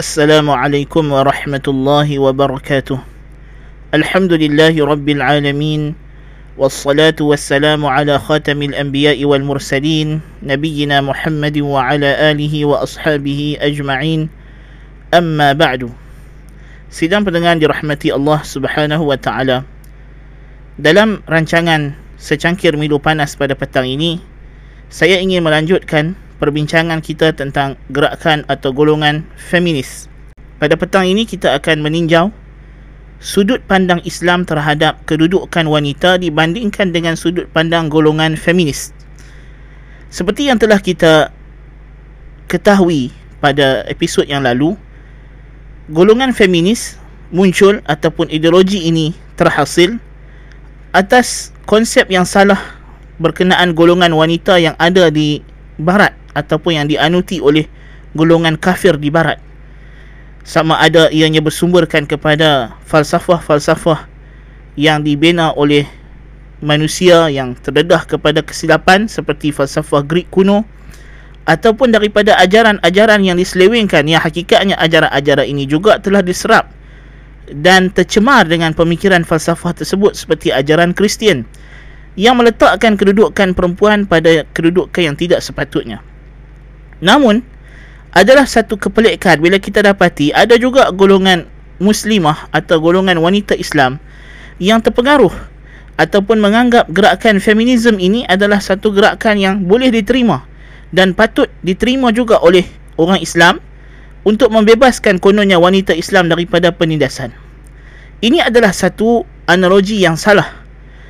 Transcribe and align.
السلام 0.00 0.48
عليكم 0.48 1.12
ورحمة 1.12 1.66
الله 1.68 2.08
وبركاته 2.24 2.98
الحمد 3.92 4.32
لله 4.32 4.72
رب 4.72 5.08
العالمين 5.08 5.82
والصلاة 6.56 7.20
والسلام 7.20 7.84
على 7.84 8.16
خاتم 8.16 8.58
الأنبياء 8.62 9.20
والمرسلين 9.20 10.08
نبينا 10.40 11.04
محمد 11.04 11.56
وعلى 11.60 12.10
آله 12.32 12.54
وأصحابه 12.64 13.40
أجمعين 13.60 14.20
أما 15.12 15.52
بعد 15.52 15.92
سيدان 16.88 17.20
pendengar 17.20 17.60
dirahmati 17.60 18.16
الله 18.16 18.40
سبحانه 18.40 19.00
وتعالى 19.04 19.56
dalam 20.80 21.20
rancangan 21.28 21.92
secangkir 22.16 22.72
milu 22.72 22.96
panas 22.96 23.36
pada 23.36 23.52
petang 23.52 23.84
ini 23.84 24.16
saya 24.88 25.20
ingin 25.20 25.44
melanjutkan 25.44 26.16
perbincangan 26.40 27.04
kita 27.04 27.36
tentang 27.36 27.76
gerakan 27.92 28.48
atau 28.48 28.72
golongan 28.72 29.28
feminis. 29.36 30.08
Pada 30.56 30.74
petang 30.74 31.04
ini 31.04 31.28
kita 31.28 31.52
akan 31.60 31.84
meninjau 31.84 32.32
sudut 33.20 33.60
pandang 33.68 34.00
Islam 34.08 34.48
terhadap 34.48 35.04
kedudukan 35.04 35.68
wanita 35.68 36.16
dibandingkan 36.16 36.96
dengan 36.96 37.14
sudut 37.14 37.44
pandang 37.52 37.92
golongan 37.92 38.34
feminis. 38.34 38.96
Seperti 40.08 40.48
yang 40.48 40.56
telah 40.56 40.80
kita 40.80 41.30
ketahui 42.48 43.12
pada 43.38 43.84
episod 43.86 44.24
yang 44.26 44.42
lalu, 44.42 44.74
golongan 45.92 46.32
feminis 46.32 46.98
muncul 47.30 47.78
ataupun 47.86 48.26
ideologi 48.32 48.90
ini 48.90 49.14
terhasil 49.38 50.02
atas 50.90 51.54
konsep 51.70 52.10
yang 52.10 52.26
salah 52.26 52.58
berkenaan 53.22 53.76
golongan 53.76 54.10
wanita 54.10 54.58
yang 54.58 54.74
ada 54.82 55.06
di 55.08 55.38
barat 55.78 56.10
ataupun 56.40 56.80
yang 56.80 56.86
dianuti 56.88 57.38
oleh 57.38 57.68
golongan 58.16 58.56
kafir 58.56 58.96
di 58.96 59.12
barat 59.12 59.38
sama 60.42 60.80
ada 60.80 61.12
ianya 61.12 61.44
bersumberkan 61.44 62.08
kepada 62.08 62.74
falsafah-falsafah 62.88 64.08
yang 64.74 65.04
dibina 65.04 65.52
oleh 65.54 65.84
manusia 66.64 67.28
yang 67.28 67.52
terdedah 67.56 68.04
kepada 68.08 68.40
kesilapan 68.40 69.06
seperti 69.06 69.52
falsafah 69.52 70.04
Greek 70.04 70.28
kuno 70.32 70.64
ataupun 71.48 71.92
daripada 71.92 72.36
ajaran-ajaran 72.40 73.20
yang 73.24 73.36
diselewengkan 73.36 74.04
yang 74.08 74.20
hakikatnya 74.20 74.76
ajaran-ajaran 74.80 75.46
ini 75.48 75.64
juga 75.64 76.00
telah 76.00 76.20
diserap 76.20 76.68
dan 77.50 77.90
tercemar 77.90 78.46
dengan 78.46 78.70
pemikiran 78.76 79.26
falsafah 79.26 79.74
tersebut 79.74 80.14
seperti 80.14 80.54
ajaran 80.54 80.94
Kristian 80.94 81.42
yang 82.14 82.38
meletakkan 82.38 82.94
kedudukan 82.94 83.54
perempuan 83.54 84.06
pada 84.06 84.46
kedudukan 84.54 85.02
yang 85.12 85.16
tidak 85.18 85.42
sepatutnya. 85.42 86.02
Namun 87.00 87.42
adalah 88.12 88.44
satu 88.46 88.76
kepelikan 88.76 89.38
bila 89.38 89.56
kita 89.56 89.84
dapati 89.84 90.34
ada 90.34 90.58
juga 90.58 90.90
golongan 90.90 91.46
muslimah 91.78 92.50
atau 92.50 92.82
golongan 92.82 93.16
wanita 93.22 93.54
Islam 93.56 94.02
yang 94.60 94.82
terpengaruh 94.82 95.32
ataupun 95.96 96.42
menganggap 96.42 96.90
gerakan 96.90 97.38
feminisme 97.38 97.96
ini 97.96 98.26
adalah 98.26 98.58
satu 98.58 98.92
gerakan 98.92 99.36
yang 99.40 99.54
boleh 99.64 99.92
diterima 99.94 100.44
dan 100.90 101.14
patut 101.14 101.48
diterima 101.62 102.10
juga 102.10 102.42
oleh 102.42 102.66
orang 102.98 103.22
Islam 103.22 103.62
untuk 104.26 104.52
membebaskan 104.52 105.16
kononnya 105.16 105.56
wanita 105.56 105.96
Islam 105.96 106.28
daripada 106.28 106.74
penindasan. 106.74 107.32
Ini 108.20 108.52
adalah 108.52 108.76
satu 108.76 109.24
analogi 109.48 109.96
yang 109.96 110.20
salah. 110.20 110.60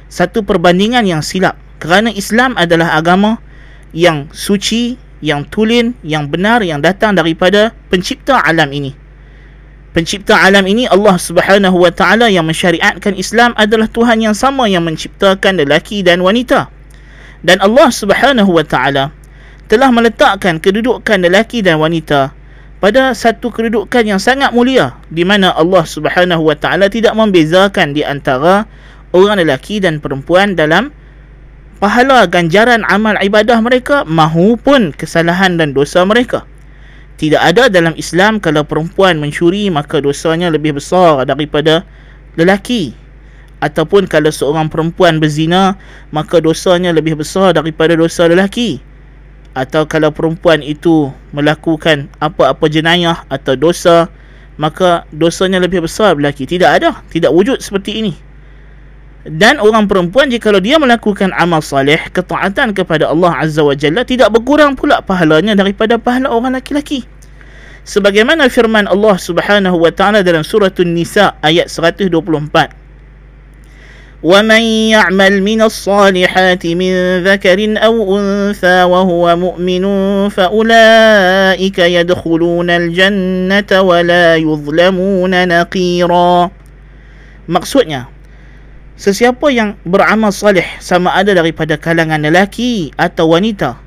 Satu 0.07 0.47
perbandingan 0.47 1.03
yang 1.07 1.23
silap. 1.27 1.59
Kerana 1.83 2.15
Islam 2.15 2.55
adalah 2.55 2.95
agama 2.95 3.43
yang 3.91 4.31
suci, 4.31 4.95
yang 5.21 5.45
tulen, 5.49 5.97
yang 6.01 6.29
benar, 6.29 6.65
yang 6.65 6.81
datang 6.81 7.17
daripada 7.17 7.73
pencipta 7.93 8.41
alam 8.41 8.73
ini. 8.73 8.97
Pencipta 9.91 10.39
alam 10.39 10.65
ini 10.71 10.87
Allah 10.87 11.19
Subhanahu 11.19 11.83
wa 11.83 11.91
taala 11.91 12.31
yang 12.31 12.47
mensyariatkan 12.47 13.19
Islam 13.19 13.53
adalah 13.59 13.91
Tuhan 13.91 14.23
yang 14.23 14.37
sama 14.39 14.71
yang 14.71 14.87
menciptakan 14.87 15.61
lelaki 15.61 16.01
dan 16.07 16.23
wanita. 16.23 16.71
Dan 17.43 17.59
Allah 17.59 17.89
Subhanahu 17.91 18.55
wa 18.55 18.63
taala 18.63 19.11
telah 19.67 19.91
meletakkan 19.91 20.59
kedudukan 20.63 21.19
lelaki 21.23 21.63
dan 21.63 21.79
wanita 21.79 22.35
pada 22.81 23.13
satu 23.13 23.53
kedudukan 23.53 24.03
yang 24.03 24.19
sangat 24.19 24.51
mulia 24.57 24.97
di 25.13 25.27
mana 25.27 25.53
Allah 25.53 25.85
Subhanahu 25.85 26.49
wa 26.49 26.57
taala 26.57 26.89
tidak 26.89 27.13
membezakan 27.13 27.93
di 27.93 28.07
antara 28.07 28.65
orang 29.11 29.43
lelaki 29.43 29.83
dan 29.83 29.99
perempuan 29.99 30.55
dalam 30.55 30.95
pahala 31.81 32.29
ganjaran 32.29 32.85
amal 32.87 33.17
ibadah 33.25 33.57
mereka 33.65 34.05
mahupun 34.05 34.93
kesalahan 34.93 35.57
dan 35.57 35.73
dosa 35.73 36.05
mereka. 36.05 36.45
Tidak 37.17 37.41
ada 37.41 37.69
dalam 37.69 37.97
Islam 37.97 38.41
kalau 38.41 38.65
perempuan 38.65 39.17
mencuri 39.21 39.69
maka 39.73 40.01
dosanya 40.01 40.53
lebih 40.53 40.77
besar 40.77 41.25
daripada 41.25 41.85
lelaki. 42.37 42.93
Ataupun 43.61 44.09
kalau 44.09 44.33
seorang 44.33 44.73
perempuan 44.73 45.21
berzina 45.21 45.77
maka 46.13 46.41
dosanya 46.41 46.93
lebih 46.93 47.21
besar 47.21 47.57
daripada 47.57 47.97
dosa 47.97 48.29
lelaki. 48.29 48.81
Atau 49.53 49.85
kalau 49.85 50.15
perempuan 50.15 50.65
itu 50.65 51.13
melakukan 51.35 52.09
apa-apa 52.23 52.71
jenayah 52.73 53.25
atau 53.29 53.57
dosa 53.57 54.09
maka 54.57 55.05
dosanya 55.13 55.61
lebih 55.61 55.85
besar 55.85 56.17
lelaki. 56.17 56.49
Tidak 56.49 56.69
ada 56.69 57.05
tidak 57.13 57.33
wujud 57.37 57.61
seperti 57.61 58.01
ini 58.01 58.30
dan 59.26 59.58
orang 59.58 59.90
perempuan 59.90 60.30
jika 60.30 60.54
dia 60.62 60.78
melakukan 60.78 61.34
amal 61.34 61.58
salih 61.58 61.98
ketaatan 62.14 62.78
kepada 62.78 63.10
Allah 63.10 63.34
Azza 63.42 63.66
wa 63.66 63.74
Jalla 63.74 64.06
tidak 64.06 64.30
berkurang 64.30 64.78
pula 64.78 65.02
pahalanya 65.02 65.58
daripada 65.58 65.98
pahala 65.98 66.30
orang 66.30 66.62
lelaki 66.62 67.10
sebagaimana 67.82 68.46
firman 68.54 68.86
Allah 68.86 69.18
Subhanahu 69.18 69.82
wa 69.82 69.90
taala 69.90 70.22
dalam 70.22 70.46
surah 70.46 70.70
An-Nisa 70.70 71.42
ayat 71.42 71.74
124 71.74 72.86
ومن 74.26 74.90
يعمل 74.90 75.34
من 75.46 75.62
الصالحات 75.62 76.66
من 76.66 76.94
ذكر 77.22 77.60
أو 77.78 77.96
أنثى 78.18 78.84
وهو 78.84 79.36
مؤمن 79.36 79.84
فأولئك 80.30 81.80
يدخلون 81.80 82.70
الجنة 82.70 83.72
ولا 83.82 84.36
يظلمون 84.36 85.34
نقيرا 85.48 86.52
Maksudnya, 87.46 88.10
sesiapa 89.01 89.49
yang 89.49 89.81
beramal 89.89 90.29
salih 90.29 90.69
sama 90.77 91.17
ada 91.17 91.33
daripada 91.33 91.81
kalangan 91.81 92.21
lelaki 92.21 92.93
atau 93.01 93.33
wanita 93.33 93.81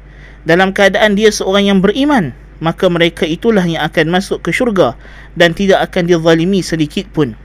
dalam 0.49 0.73
keadaan 0.73 1.13
dia 1.13 1.29
seorang 1.29 1.69
yang 1.69 1.79
beriman, 1.85 2.33
maka 2.57 2.89
mereka 2.89 3.21
itulah 3.29 3.61
yang 3.61 3.85
akan 3.85 4.09
masuk 4.09 4.41
ke 4.41 4.49
syurga 4.49 4.97
dan 5.37 5.53
tidak 5.53 5.85
akan 5.85 6.09
dizalimi 6.09 6.65
sedikit 6.65 7.05
pun. 7.13 7.37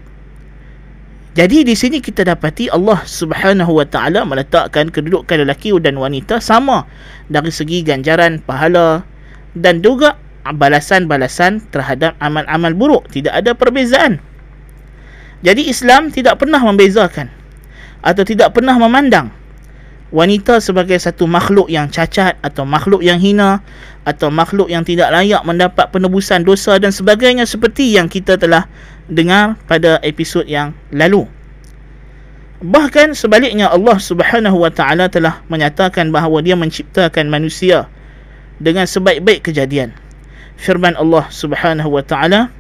Jadi 1.37 1.63
di 1.63 1.77
sini 1.77 2.03
kita 2.03 2.27
dapati 2.27 2.73
Allah 2.73 3.05
Subhanahu 3.05 3.79
Wa 3.79 3.87
Taala 3.87 4.27
meletakkan 4.27 4.91
kedudukan 4.91 5.45
lelaki 5.45 5.71
dan 5.79 6.01
wanita 6.01 6.43
sama 6.43 6.89
dari 7.31 7.53
segi 7.53 7.85
ganjaran 7.85 8.43
pahala 8.43 9.07
dan 9.55 9.85
juga 9.85 10.19
balasan-balasan 10.49 11.63
terhadap 11.71 12.17
amal-amal 12.19 12.73
buruk, 12.73 13.07
tidak 13.13 13.39
ada 13.39 13.53
perbezaan. 13.55 14.19
Jadi 15.47 15.71
Islam 15.71 16.11
tidak 16.11 16.43
pernah 16.43 16.59
membezakan 16.59 17.38
atau 18.05 18.23
tidak 18.23 18.55
pernah 18.55 18.79
memandang 18.79 19.33
wanita 20.09 20.61
sebagai 20.65 20.97
satu 20.97 21.29
makhluk 21.29 21.69
yang 21.69 21.93
cacat 21.93 22.41
atau 22.41 22.65
makhluk 22.65 23.05
yang 23.05 23.21
hina 23.21 23.61
atau 24.09 24.33
makhluk 24.33 24.73
yang 24.73 24.81
tidak 24.81 25.13
layak 25.13 25.45
mendapat 25.45 25.93
penebusan 25.93 26.49
dosa 26.49 26.81
dan 26.81 26.89
sebagainya 26.89 27.45
seperti 27.45 27.93
yang 27.93 28.09
kita 28.09 28.41
telah 28.41 28.65
dengar 29.09 29.61
pada 29.69 30.01
episod 30.01 30.49
yang 30.49 30.73
lalu. 30.93 31.29
Bahkan 32.59 33.15
sebaliknya 33.15 33.71
Allah 33.71 34.01
Subhanahu 34.01 34.67
wa 34.67 34.73
taala 34.73 35.07
telah 35.07 35.45
menyatakan 35.47 36.11
bahawa 36.11 36.43
dia 36.43 36.59
menciptakan 36.59 37.31
manusia 37.31 37.87
dengan 38.59 38.89
sebaik-baik 38.89 39.47
kejadian. 39.47 39.95
Firman 40.59 40.99
Allah 40.99 41.31
Subhanahu 41.31 41.95
wa 41.95 42.03
taala 42.03 42.51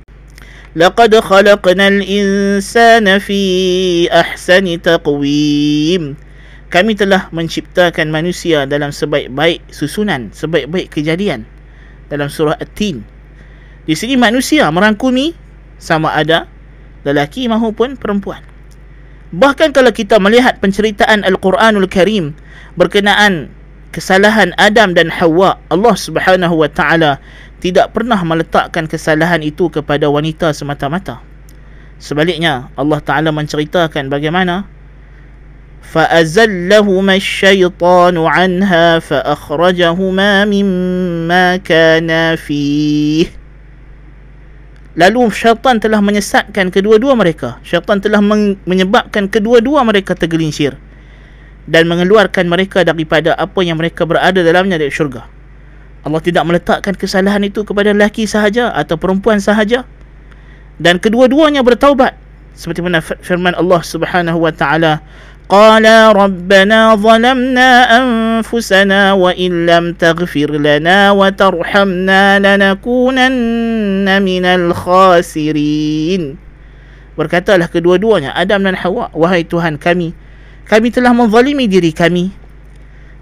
Laqad 0.77 1.17
khalaqnal 1.17 2.05
insana 2.05 3.17
fi 3.17 3.41
ahsani 4.12 4.76
taqwim. 4.76 6.12
Kami 6.69 6.93
telah 6.93 7.32
menciptakan 7.32 8.12
manusia 8.12 8.69
dalam 8.69 8.93
sebaik-baik 8.93 9.65
susunan, 9.73 10.29
sebaik-baik 10.37 10.93
kejadian 10.93 11.49
dalam 12.12 12.29
surah 12.29 12.61
At-Tin. 12.61 13.00
Di 13.88 13.97
sini 13.97 14.20
manusia 14.20 14.69
merangkumi 14.69 15.32
sama 15.81 16.12
ada 16.12 16.44
lelaki 17.09 17.49
maupun 17.49 17.97
perempuan. 17.97 18.44
Bahkan 19.32 19.73
kalau 19.73 19.88
kita 19.88 20.21
melihat 20.21 20.61
penceritaan 20.61 21.25
Al-Quranul 21.25 21.88
Karim 21.88 22.37
berkenaan 22.76 23.49
kesalahan 23.97 24.53
Adam 24.61 24.93
dan 24.93 25.09
Hawa, 25.09 25.56
Allah 25.73 25.97
Subhanahu 25.97 26.61
wa 26.61 26.69
taala 26.69 27.17
tidak 27.63 27.95
pernah 27.95 28.19
meletakkan 28.21 28.86
kesalahan 28.86 29.39
itu 29.42 29.71
kepada 29.71 30.10
wanita 30.12 30.51
semata-mata. 30.51 31.24
Sebaliknya, 31.98 32.68
Allah 32.75 33.00
Taala 33.00 33.31
menceritakan 33.31 34.12
bagaimana 34.12 34.68
فأزلهما 35.83 37.15
الشيطان 37.15 38.15
عنها 38.18 38.88
فأخرجهما 39.00 40.31
مما 40.45 41.45
كانا 41.62 42.36
فيه 42.36 43.44
Lalu 44.94 45.25
syaitan 45.33 45.81
telah 45.81 45.98
menyesatkan 46.06 46.69
kedua-dua 46.69 47.18
mereka. 47.18 47.57
Syaitan 47.65 47.98
telah 47.98 48.21
menyebabkan 48.62 49.25
kedua-dua 49.25 49.81
mereka 49.81 50.13
tergelincir. 50.13 50.77
Dan 51.65 51.89
mengeluarkan 51.89 52.45
mereka 52.45 52.86
daripada 52.86 53.33
apa 53.33 53.65
yang 53.65 53.81
mereka 53.81 54.06
berada 54.06 54.45
dalamnya 54.45 54.77
dari 54.77 54.94
syurga. 54.94 55.25
Allah 56.06 56.21
tidak 56.23 56.45
meletakkan 56.47 56.95
kesalahan 56.95 57.43
itu 57.43 57.67
kepada 57.67 57.91
lelaki 57.91 58.25
sahaja 58.25 58.71
atau 58.75 58.95
perempuan 58.95 59.43
sahaja. 59.43 59.83
Dan 60.79 61.03
kedua-duanya 61.03 61.67
bertaubat. 61.67 62.15
Seperti 62.55 62.83
mana 62.83 63.03
firman 63.03 63.55
Allah 63.55 63.83
Subhanahu 63.83 64.43
wa 64.43 64.50
taala 64.55 65.03
qala 65.49 66.12
rabbana 66.12 66.95
zalamna 66.99 67.71
anfusana 67.89 69.15
wa 69.15 69.31
in 69.35 69.65
lam 69.65 69.95
taghfir 69.95 70.50
lana 70.55 71.15
wa 71.15 71.31
tarhamna 71.31 72.39
lanakunanna 72.43 74.19
minal 74.19 74.75
khasirin. 74.75 76.39
Berkatalah 77.19 77.67
kedua-duanya 77.67 78.35
Adam 78.35 78.62
dan 78.67 78.79
Hawa 78.79 79.11
wahai 79.15 79.43
Tuhan 79.43 79.79
kami 79.79 80.15
kami 80.69 80.93
telah 80.93 81.17
menzalimi 81.17 81.65
diri 81.65 81.91
kami. 81.97 82.29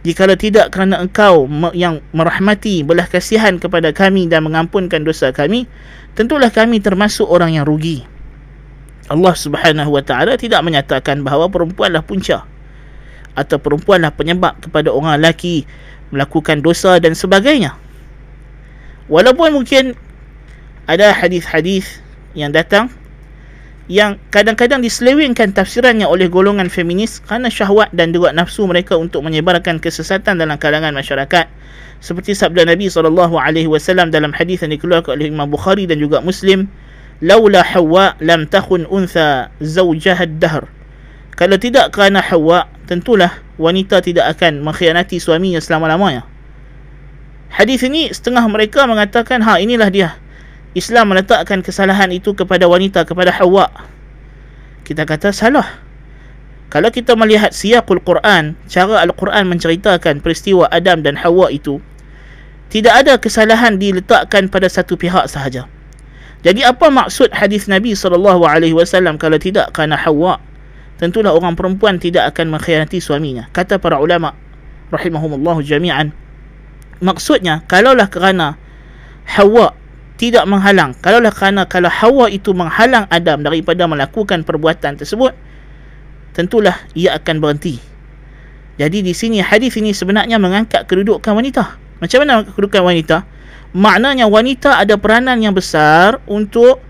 Jikalau 0.07 0.39
tidak 0.39 0.71
kerana 0.71 1.03
engkau 1.03 1.51
yang 1.75 1.99
merahmati 2.15 2.87
belah 2.87 3.11
kasihan 3.11 3.59
kepada 3.59 3.91
kami 3.91 4.31
dan 4.31 4.47
mengampunkan 4.47 5.03
dosa 5.03 5.35
kami 5.35 5.67
Tentulah 6.15 6.55
kami 6.55 6.79
termasuk 6.79 7.27
orang 7.27 7.59
yang 7.59 7.67
rugi 7.67 8.07
Allah 9.07 9.35
Subhanahu 9.35 9.91
Wa 9.95 10.03
Taala 10.03 10.35
tidak 10.35 10.63
menyatakan 10.67 11.23
bahawa 11.23 11.47
perempuanlah 11.47 12.03
punca 12.03 12.47
atau 13.39 13.57
perempuanlah 13.61 14.11
penyebab 14.11 14.59
kepada 14.59 14.91
orang 14.91 15.21
lelaki 15.21 15.69
melakukan 16.11 16.65
dosa 16.65 16.97
dan 16.99 17.13
sebagainya. 17.13 17.77
Walaupun 19.07 19.55
mungkin 19.55 19.95
ada 20.91 21.15
hadis-hadis 21.15 22.03
yang 22.35 22.51
datang 22.51 22.91
yang 23.87 24.19
kadang-kadang 24.35 24.83
diselewengkan 24.83 25.55
tafsirannya 25.55 26.11
oleh 26.11 26.27
golongan 26.27 26.67
feminis 26.67 27.23
kerana 27.23 27.47
syahwat 27.47 27.95
dan 27.95 28.11
juga 28.11 28.35
nafsu 28.35 28.67
mereka 28.67 28.99
untuk 28.99 29.23
menyebarkan 29.23 29.79
kesesatan 29.79 30.43
dalam 30.43 30.59
kalangan 30.59 30.91
masyarakat. 30.91 31.47
Seperti 32.03 32.35
sabda 32.35 32.67
Nabi 32.67 32.91
SAW 32.91 34.11
dalam 34.11 34.35
hadis 34.35 34.67
yang 34.67 34.75
dikeluarkan 34.75 35.17
oleh 35.17 35.31
Imam 35.31 35.47
Bukhari 35.47 35.87
dan 35.87 36.03
juga 36.03 36.19
Muslim 36.19 36.67
laula 37.23 37.63
hawa 37.63 38.19
lam 38.19 38.45
takhun 38.51 38.91
untha 38.91 39.55
zawjaha 39.63 40.27
ad-dahr. 40.27 40.67
Kalau 41.39 41.57
tidak 41.57 41.95
kerana 41.95 42.19
hawa 42.21 42.67
tentulah 42.91 43.39
wanita 43.57 44.03
tidak 44.03 44.35
akan 44.37 44.67
mengkhianati 44.67 45.23
suaminya 45.23 45.63
selama-lamanya. 45.63 46.27
Hadis 47.55 47.87
ini 47.87 48.11
setengah 48.11 48.45
mereka 48.51 48.85
mengatakan 48.85 49.41
ha 49.47 49.63
inilah 49.63 49.89
dia 49.89 50.19
Islam 50.77 51.17
meletakkan 51.17 51.65
kesalahan 51.65 52.13
itu 52.13 52.37
kepada 52.37 52.69
wanita 52.69 53.09
kepada 53.09 53.33
hawa 53.33 53.73
kita 54.85 55.09
kata 55.09 55.33
salah 55.33 55.81
kalau 56.69 56.93
kita 56.93 57.17
melihat 57.17 57.57
siyaqul 57.57 58.05
Quran 58.05 58.61
cara 58.69 59.01
al-Quran 59.01 59.49
menceritakan 59.49 60.21
peristiwa 60.21 60.69
Adam 60.69 61.01
dan 61.01 61.17
Hawa 61.17 61.49
itu 61.49 61.81
tidak 62.69 63.07
ada 63.07 63.17
kesalahan 63.17 63.81
diletakkan 63.81 64.53
pada 64.53 64.69
satu 64.69 65.01
pihak 65.01 65.25
sahaja 65.31 65.65
jadi 66.47 66.63
apa 66.69 66.93
maksud 66.95 67.35
hadis 67.35 67.67
Nabi 67.67 67.99
SAW 67.99 68.39
kalau 69.19 69.39
tidak 69.41 69.75
kerana 69.75 69.99
Hawa? 69.99 70.39
Tentulah 70.95 71.35
orang 71.35 71.59
perempuan 71.59 71.99
tidak 71.99 72.31
akan 72.31 72.55
mengkhianati 72.55 73.03
suaminya. 73.03 73.51
Kata 73.51 73.83
para 73.83 73.99
ulama 73.99 74.31
rahimahumullah 74.95 75.59
jami'an. 75.67 76.15
Maksudnya 77.03 77.67
kalaulah 77.67 78.07
kerana 78.07 78.55
Hawa 79.27 79.75
tidak 80.17 80.49
menghalang, 80.49 80.97
kalaulah 80.99 81.33
kerana 81.33 81.69
kalau 81.69 81.93
Hawa 81.93 82.33
itu 82.33 82.57
menghalang 82.57 83.05
Adam 83.13 83.45
daripada 83.45 83.85
melakukan 83.85 84.43
perbuatan 84.43 84.97
tersebut, 84.97 85.37
tentulah 86.33 86.77
ia 86.97 87.17
akan 87.17 87.41
berhenti. 87.41 87.77
Jadi 88.77 89.01
di 89.05 89.13
sini 89.17 89.41
hadis 89.41 89.77
ini 89.77 89.93
sebenarnya 89.93 90.37
mengangkat 90.37 90.85
kedudukan 90.85 91.33
wanita. 91.33 91.81
Macam 92.01 92.19
mana 92.25 92.45
kedudukan 92.45 92.85
wanita? 92.85 93.37
maknanya 93.77 94.25
wanita 94.25 94.81
ada 94.81 94.97
peranan 94.97 95.37
yang 95.45 95.53
besar 95.53 96.17
untuk 96.25 96.81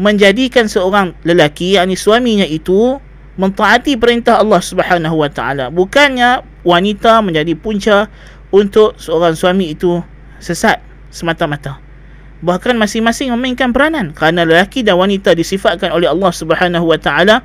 menjadikan 0.00 0.64
seorang 0.64 1.12
lelaki 1.26 1.76
yakni 1.76 2.00
suaminya 2.00 2.48
itu 2.48 2.96
mentaati 3.36 4.00
perintah 4.00 4.40
Allah 4.40 4.64
Subhanahu 4.64 5.20
wa 5.20 5.28
taala 5.28 5.68
bukannya 5.68 6.40
wanita 6.64 7.20
menjadi 7.20 7.52
punca 7.60 8.08
untuk 8.48 8.96
seorang 8.96 9.36
suami 9.36 9.76
itu 9.76 10.00
sesat 10.40 10.80
semata-mata 11.12 11.76
bahkan 12.40 12.76
masing-masing 12.76 13.32
memainkan 13.36 13.72
peranan 13.72 14.16
kerana 14.16 14.48
lelaki 14.48 14.80
dan 14.80 14.96
wanita 14.96 15.36
disifatkan 15.36 15.92
oleh 15.92 16.08
Allah 16.08 16.32
Subhanahu 16.32 16.88
wa 16.88 16.96
taala 16.96 17.44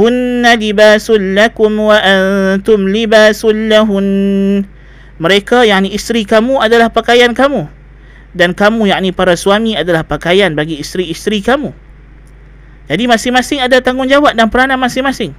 hunna 0.00 0.56
libasul 0.56 1.36
lakum 1.36 1.92
wa 1.92 1.96
antum 2.00 2.88
libasul 2.88 3.68
lahun 3.68 4.06
mereka 5.20 5.68
yakni 5.68 5.92
isteri 5.92 6.24
kamu 6.24 6.56
adalah 6.56 6.88
pakaian 6.88 7.36
kamu 7.36 7.68
dan 8.32 8.54
kamu 8.54 8.90
yakni 8.90 9.10
para 9.10 9.34
suami 9.34 9.74
adalah 9.74 10.06
pakaian 10.06 10.54
bagi 10.54 10.78
isteri-isteri 10.78 11.42
kamu. 11.42 11.74
Jadi 12.90 13.04
masing-masing 13.06 13.62
ada 13.62 13.78
tanggungjawab 13.78 14.34
dan 14.34 14.50
peranan 14.50 14.78
masing-masing. 14.78 15.34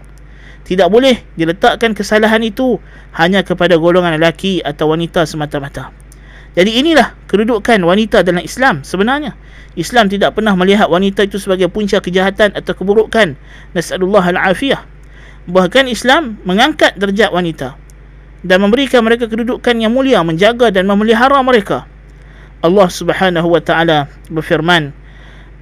Tidak 0.63 0.88
boleh 0.88 1.19
diletakkan 1.36 1.92
kesalahan 1.92 2.39
itu 2.45 2.80
hanya 3.18 3.44
kepada 3.44 3.75
golongan 3.75 4.15
lelaki 4.15 4.63
atau 4.63 4.94
wanita 4.94 5.27
semata-mata. 5.27 5.92
Jadi 6.56 6.80
inilah 6.80 7.12
kedudukan 7.28 7.84
wanita 7.84 8.24
dalam 8.24 8.40
Islam 8.40 8.80
sebenarnya. 8.80 9.36
Islam 9.76 10.08
tidak 10.08 10.32
pernah 10.32 10.56
melihat 10.56 10.88
wanita 10.88 11.28
itu 11.28 11.36
sebagai 11.36 11.68
punca 11.68 12.00
kejahatan 12.00 12.56
atau 12.56 12.72
keburukan. 12.72 13.36
Nasallallahu 13.76 14.24
al-afiyah. 14.32 14.80
Bahkan 15.46 15.86
Islam 15.86 16.40
mengangkat 16.48 16.96
derajat 16.96 17.30
wanita 17.30 17.76
dan 18.40 18.58
memberikan 18.64 19.04
mereka 19.04 19.28
kedudukan 19.28 19.76
yang 19.76 19.92
mulia 19.92 20.24
menjaga 20.24 20.72
dan 20.72 20.88
memelihara 20.88 21.38
mereka. 21.44 21.84
Allah 22.64 22.88
Subhanahu 22.88 23.52
wa 23.52 23.60
taala 23.60 24.08
berfirman 24.32 25.06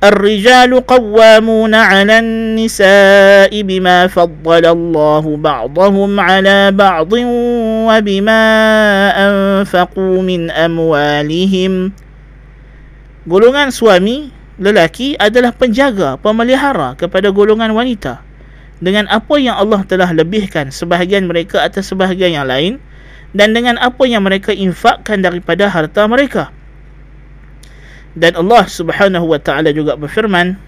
الرجال 0.05 0.69
قوامون 0.85 1.75
على 1.75 2.19
النساء 2.19 3.63
بما 3.63 4.07
فضل 4.07 4.65
الله 4.67 5.25
بعضهم 5.37 6.11
على 6.21 6.59
بعض 6.77 7.13
وبما 7.89 8.45
أنفقوا 9.17 10.17
من 10.23 10.53
أموالهم 10.53 11.73
Golongan 13.25 13.73
suami 13.73 14.29
lelaki 14.61 15.17
adalah 15.17 15.57
penjaga, 15.57 16.21
pemelihara 16.21 16.93
kepada 16.93 17.33
golongan 17.33 17.73
wanita 17.73 18.21
dengan 18.85 19.09
apa 19.09 19.41
yang 19.41 19.57
Allah 19.57 19.81
telah 19.89 20.13
lebihkan 20.13 20.69
sebahagian 20.69 21.25
mereka 21.25 21.65
atas 21.65 21.89
sebahagian 21.89 22.37
yang 22.37 22.45
lain 22.45 22.77
dan 23.33 23.57
dengan 23.57 23.81
apa 23.81 24.05
yang 24.05 24.29
mereka 24.29 24.53
infakkan 24.53 25.25
daripada 25.25 25.73
harta 25.73 26.05
mereka 26.05 26.53
dan 28.13 28.37
Allah 28.37 28.69
Subhanahu 28.69 29.25
wa 29.25 29.41
taala 29.41 29.73
juga 29.73 29.97
berfirman 29.97 30.61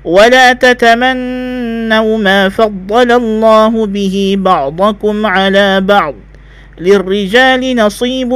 ولا 0.00 0.56
تتمنوا 0.56 2.18
ما 2.18 2.48
فضل 2.48 3.08
الله 3.12 3.72
به 3.86 4.16
بعضكم 4.40 5.16
على 5.26 5.80
بعض 5.80 6.14
للرجال 6.80 7.62
نصيب 7.76 8.30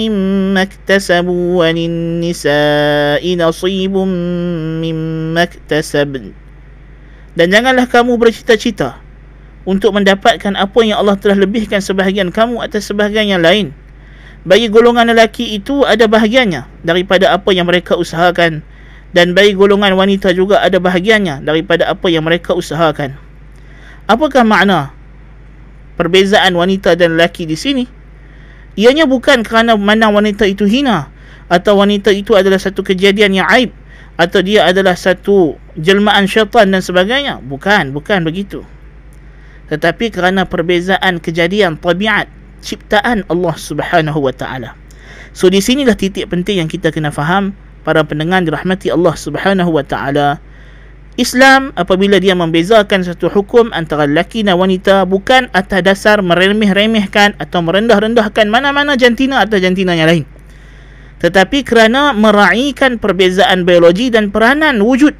مما 0.00 0.62
اكتسبوا 0.62 1.46
وللنساء 1.60 3.22
نصيب 3.22 3.94
مما 4.82 5.42
اكتسبن 5.42 6.24
dan 7.36 7.46
janganlah 7.52 7.84
kamu 7.86 8.16
bercita-cita 8.16 8.96
untuk 9.68 9.92
mendapatkan 9.92 10.56
apa 10.56 10.78
yang 10.82 10.98
Allah 10.98 11.20
telah 11.20 11.36
lebihkan 11.36 11.84
sebahagian 11.84 12.32
kamu 12.32 12.64
atas 12.64 12.88
sebahagian 12.88 13.28
yang 13.28 13.42
lain 13.44 13.76
bagi 14.46 14.70
golongan 14.70 15.10
lelaki 15.10 15.58
itu 15.58 15.82
ada 15.82 16.06
bahagiannya 16.06 16.86
daripada 16.86 17.34
apa 17.34 17.50
yang 17.50 17.66
mereka 17.66 17.98
usahakan 17.98 18.62
dan 19.16 19.32
bagi 19.32 19.56
golongan 19.56 19.96
wanita 19.96 20.30
juga 20.36 20.60
ada 20.60 20.76
bahagiannya 20.76 21.40
daripada 21.40 21.88
apa 21.88 22.06
yang 22.12 22.26
mereka 22.26 22.52
usahakan. 22.52 23.16
Apakah 24.06 24.44
makna 24.44 24.92
perbezaan 26.01 26.57
wanita 26.57 26.97
dan 26.97 27.13
lelaki 27.13 27.45
di 27.45 27.53
sini? 27.53 27.85
Ianya 28.73 29.05
bukan 29.05 29.45
kerana 29.45 29.77
mana 29.77 30.09
wanita 30.09 30.49
itu 30.49 30.65
hina 30.65 31.13
atau 31.53 31.77
wanita 31.77 32.09
itu 32.09 32.33
adalah 32.33 32.57
satu 32.57 32.81
kejadian 32.81 33.37
yang 33.37 33.47
aib 33.53 33.69
atau 34.17 34.41
dia 34.41 34.65
adalah 34.65 34.97
satu 34.97 35.61
jelmaan 35.77 36.25
syaitan 36.25 36.73
dan 36.73 36.81
sebagainya. 36.81 37.37
Bukan, 37.45 37.93
bukan 37.93 38.25
begitu. 38.25 38.65
Tetapi 39.69 40.09
kerana 40.09 40.49
perbezaan 40.49 41.21
kejadian 41.21 41.77
tabiat 41.77 42.27
ciptaan 42.59 43.23
Allah 43.29 43.55
Subhanahu 43.55 44.19
wa 44.19 44.33
taala. 44.33 44.75
So 45.31 45.47
di 45.47 45.63
sinilah 45.63 45.95
titik 45.95 46.27
penting 46.27 46.59
yang 46.59 46.67
kita 46.67 46.91
kena 46.91 47.13
faham 47.13 47.55
para 47.87 48.03
pendengar 48.03 48.43
dirahmati 48.43 48.91
Allah 48.91 49.15
Subhanahu 49.15 49.71
wa 49.71 49.83
taala. 49.83 50.43
Islam 51.19 51.75
apabila 51.75 52.23
dia 52.23 52.31
membezakan 52.31 53.03
satu 53.03 53.27
hukum 53.27 53.67
antara 53.75 54.07
lelaki 54.07 54.47
dan 54.47 54.55
wanita 54.55 55.03
bukan 55.03 55.51
atas 55.51 55.83
dasar 55.83 56.23
meremeh-remehkan 56.23 57.35
atau 57.35 57.59
merendah-rendahkan 57.59 58.47
mana-mana 58.47 58.95
jantina 58.95 59.43
atau 59.43 59.59
jantina 59.59 59.91
yang 59.91 60.07
lain. 60.07 60.25
tetapi 61.21 61.61
kerana 61.61 62.17
meraihkan 62.17 62.97
perbezaan 62.97 63.61
biologi 63.61 64.09
dan 64.09 64.33
peranan 64.33 64.81
wujud 64.81 65.13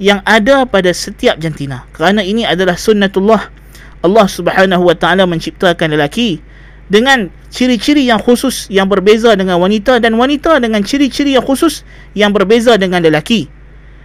yang 0.00 0.24
ada 0.24 0.64
pada 0.64 0.88
setiap 0.90 1.36
jantina. 1.36 1.84
Kerana 1.92 2.24
ini 2.24 2.48
adalah 2.48 2.80
sunnatullah. 2.80 3.52
Allah 4.00 4.26
Subhanahu 4.28 4.88
wa 4.88 4.96
taala 4.96 5.28
menciptakan 5.28 5.92
lelaki 5.92 6.40
dengan 6.88 7.28
ciri-ciri 7.48 8.04
yang 8.08 8.20
khusus 8.20 8.68
yang 8.68 8.88
berbeza 8.88 9.32
dengan 9.36 9.60
wanita 9.60 10.00
dan 10.00 10.16
wanita 10.16 10.60
dengan 10.60 10.80
ciri-ciri 10.84 11.36
yang 11.36 11.44
khusus 11.44 11.84
yang 12.16 12.32
berbeza 12.32 12.76
dengan 12.80 13.04
lelaki. 13.04 13.48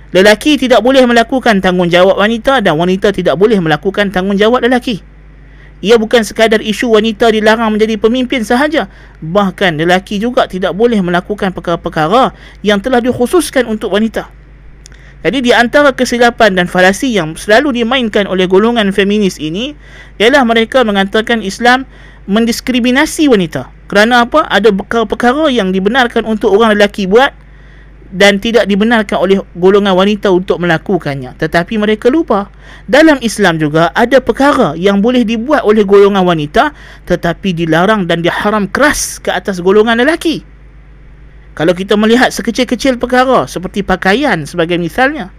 Lelaki 0.09 0.57
tidak 0.57 0.81
boleh 0.81 1.05
melakukan 1.05 1.61
tanggungjawab 1.61 2.17
wanita 2.17 2.65
dan 2.65 2.73
wanita 2.81 3.13
tidak 3.13 3.37
boleh 3.37 3.61
melakukan 3.61 4.09
tanggungjawab 4.09 4.65
lelaki. 4.65 5.05
Ia 5.79 5.95
bukan 5.95 6.27
sekadar 6.27 6.59
isu 6.59 6.91
wanita 6.91 7.31
dilarang 7.31 7.71
menjadi 7.71 7.95
pemimpin 7.95 8.43
sahaja. 8.43 8.91
Bahkan 9.23 9.79
lelaki 9.79 10.19
juga 10.19 10.49
tidak 10.49 10.75
boleh 10.75 10.99
melakukan 10.99 11.55
perkara-perkara 11.55 12.35
yang 12.65 12.83
telah 12.83 12.99
dikhususkan 12.99 13.63
untuk 13.69 13.93
wanita. 13.95 14.27
Jadi 15.19 15.43
di 15.43 15.51
antara 15.51 15.91
kesilapan 15.91 16.55
dan 16.55 16.67
falasi 16.67 17.11
yang 17.11 17.35
selalu 17.35 17.83
dimainkan 17.83 18.23
oleh 18.27 18.47
golongan 18.47 18.91
feminis 18.95 19.35
ini 19.35 19.75
ialah 20.15 20.47
mereka 20.47 20.83
mengatakan 20.87 21.43
Islam 21.43 21.83
mendiskriminasi 22.27 23.27
wanita. 23.27 23.67
Kerana 23.91 24.27
apa? 24.27 24.47
Ada 24.47 24.71
perkara-perkara 24.71 25.51
yang 25.51 25.75
dibenarkan 25.75 26.23
untuk 26.23 26.55
orang 26.55 26.75
lelaki 26.75 27.07
buat 27.07 27.35
dan 28.09 28.41
tidak 28.41 28.65
dibenarkan 28.65 29.17
oleh 29.21 29.37
golongan 29.53 29.93
wanita 29.93 30.33
untuk 30.33 30.57
melakukannya. 30.57 31.37
Tetapi 31.37 31.77
mereka 31.77 32.09
lupa. 32.09 32.49
Dalam 32.89 33.21
Islam 33.21 33.61
juga 33.61 33.93
ada 33.93 34.17
perkara 34.17 34.73
yang 34.73 35.01
boleh 35.01 35.21
dibuat 35.21 35.61
oleh 35.61 35.85
golongan 35.85 36.25
wanita 36.25 36.73
tetapi 37.05 37.53
dilarang 37.53 38.09
dan 38.09 38.25
diharam 38.25 38.65
keras 38.65 39.21
ke 39.21 39.29
atas 39.29 39.61
golongan 39.61 40.01
lelaki. 40.01 40.41
Kalau 41.53 41.75
kita 41.75 41.99
melihat 41.99 42.31
sekecil-kecil 42.31 42.97
perkara 42.97 43.43
seperti 43.45 43.83
pakaian 43.83 44.47
sebagai 44.47 44.79
misalnya 44.79 45.29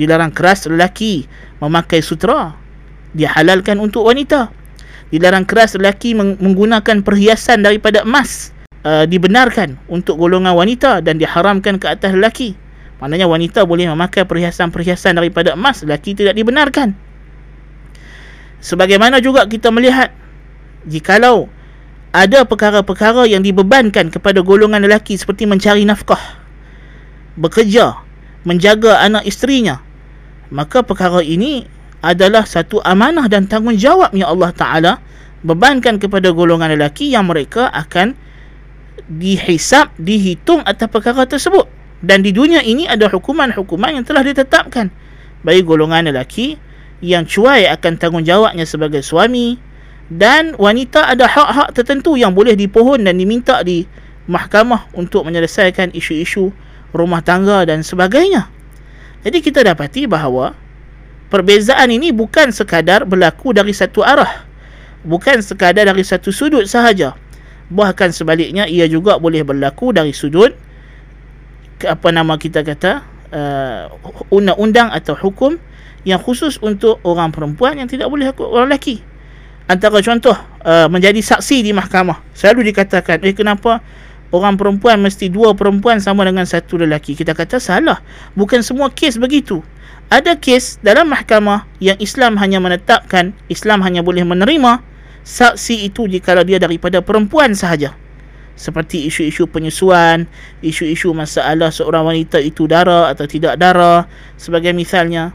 dilarang 0.00 0.32
keras 0.34 0.66
lelaki 0.66 1.28
memakai 1.62 2.02
sutra 2.02 2.58
dihalalkan 3.14 3.78
untuk 3.78 4.08
wanita. 4.08 4.50
Dilarang 5.12 5.46
keras 5.46 5.78
lelaki 5.78 6.16
menggunakan 6.16 7.06
perhiasan 7.06 7.62
daripada 7.62 8.02
emas 8.02 8.53
uh, 8.84 9.04
dibenarkan 9.08 9.80
untuk 9.90 10.20
golongan 10.20 10.54
wanita 10.54 11.00
dan 11.00 11.18
diharamkan 11.18 11.80
ke 11.80 11.88
atas 11.88 12.14
lelaki. 12.14 12.54
Maknanya 13.02 13.26
wanita 13.26 13.66
boleh 13.66 13.90
memakai 13.90 14.22
perhiasan-perhiasan 14.22 15.18
daripada 15.18 15.58
emas, 15.58 15.82
lelaki 15.82 16.14
tidak 16.14 16.38
dibenarkan. 16.38 16.94
Sebagaimana 18.64 19.20
juga 19.20 19.44
kita 19.44 19.68
melihat 19.68 20.08
jikalau 20.88 21.52
ada 22.14 22.46
perkara-perkara 22.46 23.26
yang 23.26 23.42
dibebankan 23.42 24.08
kepada 24.08 24.40
golongan 24.40 24.80
lelaki 24.80 25.18
seperti 25.18 25.44
mencari 25.44 25.82
nafkah, 25.82 26.20
bekerja, 27.34 27.98
menjaga 28.46 29.02
anak 29.02 29.26
isterinya, 29.26 29.82
maka 30.54 30.86
perkara 30.86 31.20
ini 31.20 31.66
adalah 32.00 32.46
satu 32.46 32.78
amanah 32.84 33.26
dan 33.26 33.50
tanggungjawab 33.50 34.14
yang 34.14 34.30
Allah 34.30 34.52
Ta'ala 34.54 34.92
bebankan 35.44 35.98
kepada 36.00 36.30
golongan 36.30 36.72
lelaki 36.72 37.12
yang 37.12 37.26
mereka 37.26 37.68
akan 37.68 38.16
dihisap, 39.06 39.92
dihitung 40.00 40.64
atas 40.64 40.88
perkara 40.88 41.26
tersebut. 41.28 41.66
Dan 42.04 42.20
di 42.20 42.36
dunia 42.36 42.60
ini 42.60 42.84
ada 42.84 43.08
hukuman-hukuman 43.08 43.96
yang 43.96 44.04
telah 44.04 44.20
ditetapkan 44.20 44.92
bagi 45.40 45.64
golongan 45.64 46.12
lelaki 46.12 46.60
yang 47.04 47.28
cuai 47.28 47.68
akan 47.68 48.00
tanggungjawabnya 48.00 48.64
sebagai 48.64 49.04
suami 49.04 49.56
dan 50.12 50.52
wanita 50.56 51.08
ada 51.08 51.24
hak-hak 51.24 51.72
tertentu 51.72 52.16
yang 52.16 52.36
boleh 52.36 52.52
dipohon 52.56 53.04
dan 53.08 53.16
diminta 53.16 53.64
di 53.64 53.88
mahkamah 54.28 54.88
untuk 54.96 55.24
menyelesaikan 55.24 55.92
isu-isu 55.96 56.52
rumah 56.92 57.24
tangga 57.24 57.64
dan 57.64 57.80
sebagainya. 57.80 58.48
Jadi 59.24 59.40
kita 59.40 59.64
dapati 59.64 60.04
bahawa 60.04 60.52
perbezaan 61.32 61.88
ini 61.88 62.12
bukan 62.12 62.52
sekadar 62.52 63.08
berlaku 63.08 63.56
dari 63.56 63.72
satu 63.72 64.04
arah. 64.04 64.44
Bukan 65.04 65.44
sekadar 65.44 65.88
dari 65.88 66.04
satu 66.04 66.32
sudut 66.32 66.64
sahaja 66.64 67.16
bahkan 67.72 68.12
sebaliknya 68.12 68.68
ia 68.68 68.84
juga 68.88 69.16
boleh 69.16 69.44
berlaku 69.44 69.92
dari 69.94 70.12
sudut 70.12 70.52
apa 71.84 72.08
nama 72.10 72.38
kita 72.40 72.64
kata? 72.64 73.04
Uh, 73.34 73.90
undang-undang 74.30 74.94
atau 74.94 75.18
hukum 75.18 75.58
yang 76.06 76.22
khusus 76.22 76.60
untuk 76.62 77.02
orang 77.02 77.34
perempuan 77.34 77.74
yang 77.74 77.90
tidak 77.90 78.06
boleh 78.06 78.30
orang 78.30 78.70
lelaki. 78.70 79.02
Antara 79.66 79.98
contoh 80.04 80.36
uh, 80.62 80.86
menjadi 80.86 81.18
saksi 81.18 81.64
di 81.64 81.74
mahkamah. 81.74 82.20
Selalu 82.36 82.70
dikatakan 82.70 83.24
eh 83.26 83.34
kenapa 83.34 83.82
orang 84.30 84.54
perempuan 84.54 85.02
mesti 85.02 85.32
dua 85.32 85.56
perempuan 85.56 85.98
sama 85.98 86.22
dengan 86.22 86.46
satu 86.46 86.78
lelaki? 86.78 87.18
Kita 87.18 87.34
kata 87.34 87.58
salah. 87.58 87.98
Bukan 88.38 88.62
semua 88.62 88.92
kes 88.92 89.18
begitu. 89.18 89.64
Ada 90.12 90.36
kes 90.38 90.78
dalam 90.84 91.10
mahkamah 91.10 91.66
yang 91.80 91.98
Islam 91.98 92.36
hanya 92.38 92.60
menetapkan 92.60 93.34
Islam 93.48 93.82
hanya 93.82 94.04
boleh 94.04 94.22
menerima 94.22 94.93
saksi 95.24 95.88
itu 95.88 96.04
jika 96.06 96.36
dia 96.44 96.60
daripada 96.60 97.00
perempuan 97.00 97.56
sahaja. 97.56 97.96
Seperti 98.54 99.10
isu-isu 99.10 99.50
penyusuan 99.50 100.30
isu-isu 100.62 101.10
masalah 101.10 101.74
seorang 101.74 102.06
wanita 102.06 102.38
itu 102.38 102.70
darah 102.70 103.10
atau 103.10 103.26
tidak 103.26 103.58
darah 103.58 104.06
sebagai 104.38 104.70
misalnya. 104.70 105.34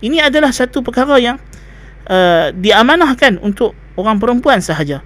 Ini 0.00 0.32
adalah 0.32 0.48
satu 0.48 0.80
perkara 0.80 1.20
yang 1.20 1.36
uh, 2.08 2.48
diamanahkan 2.56 3.36
untuk 3.44 3.76
orang 4.00 4.16
perempuan 4.16 4.64
sahaja. 4.64 5.04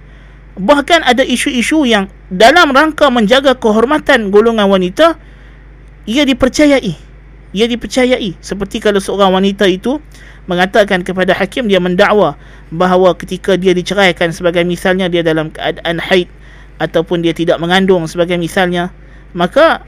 Bahkan 0.55 1.03
ada 1.03 1.25
isu-isu 1.25 1.83
yang 1.83 2.07
dalam 2.31 2.71
rangka 2.71 3.11
menjaga 3.11 3.57
kehormatan 3.59 4.31
golongan 4.31 4.69
wanita 4.69 5.17
ia 6.07 6.23
dipercayai 6.23 7.12
ia 7.53 7.69
dipercayai. 7.69 8.35
Seperti 8.41 8.81
kalau 8.81 8.99
seorang 8.99 9.31
wanita 9.31 9.69
itu 9.69 10.01
mengatakan 10.49 11.05
kepada 11.05 11.31
hakim 11.31 11.69
dia 11.71 11.79
mendakwa 11.79 12.35
bahawa 12.73 13.15
ketika 13.15 13.55
dia 13.55 13.71
diceraikan 13.71 14.33
sebagai 14.35 14.65
misalnya 14.67 15.07
dia 15.07 15.23
dalam 15.23 15.53
keadaan 15.53 16.01
haid 16.01 16.27
ataupun 16.81 17.23
dia 17.23 17.31
tidak 17.31 17.61
mengandung 17.63 18.03
sebagai 18.09 18.35
misalnya 18.35 18.91
maka 19.31 19.85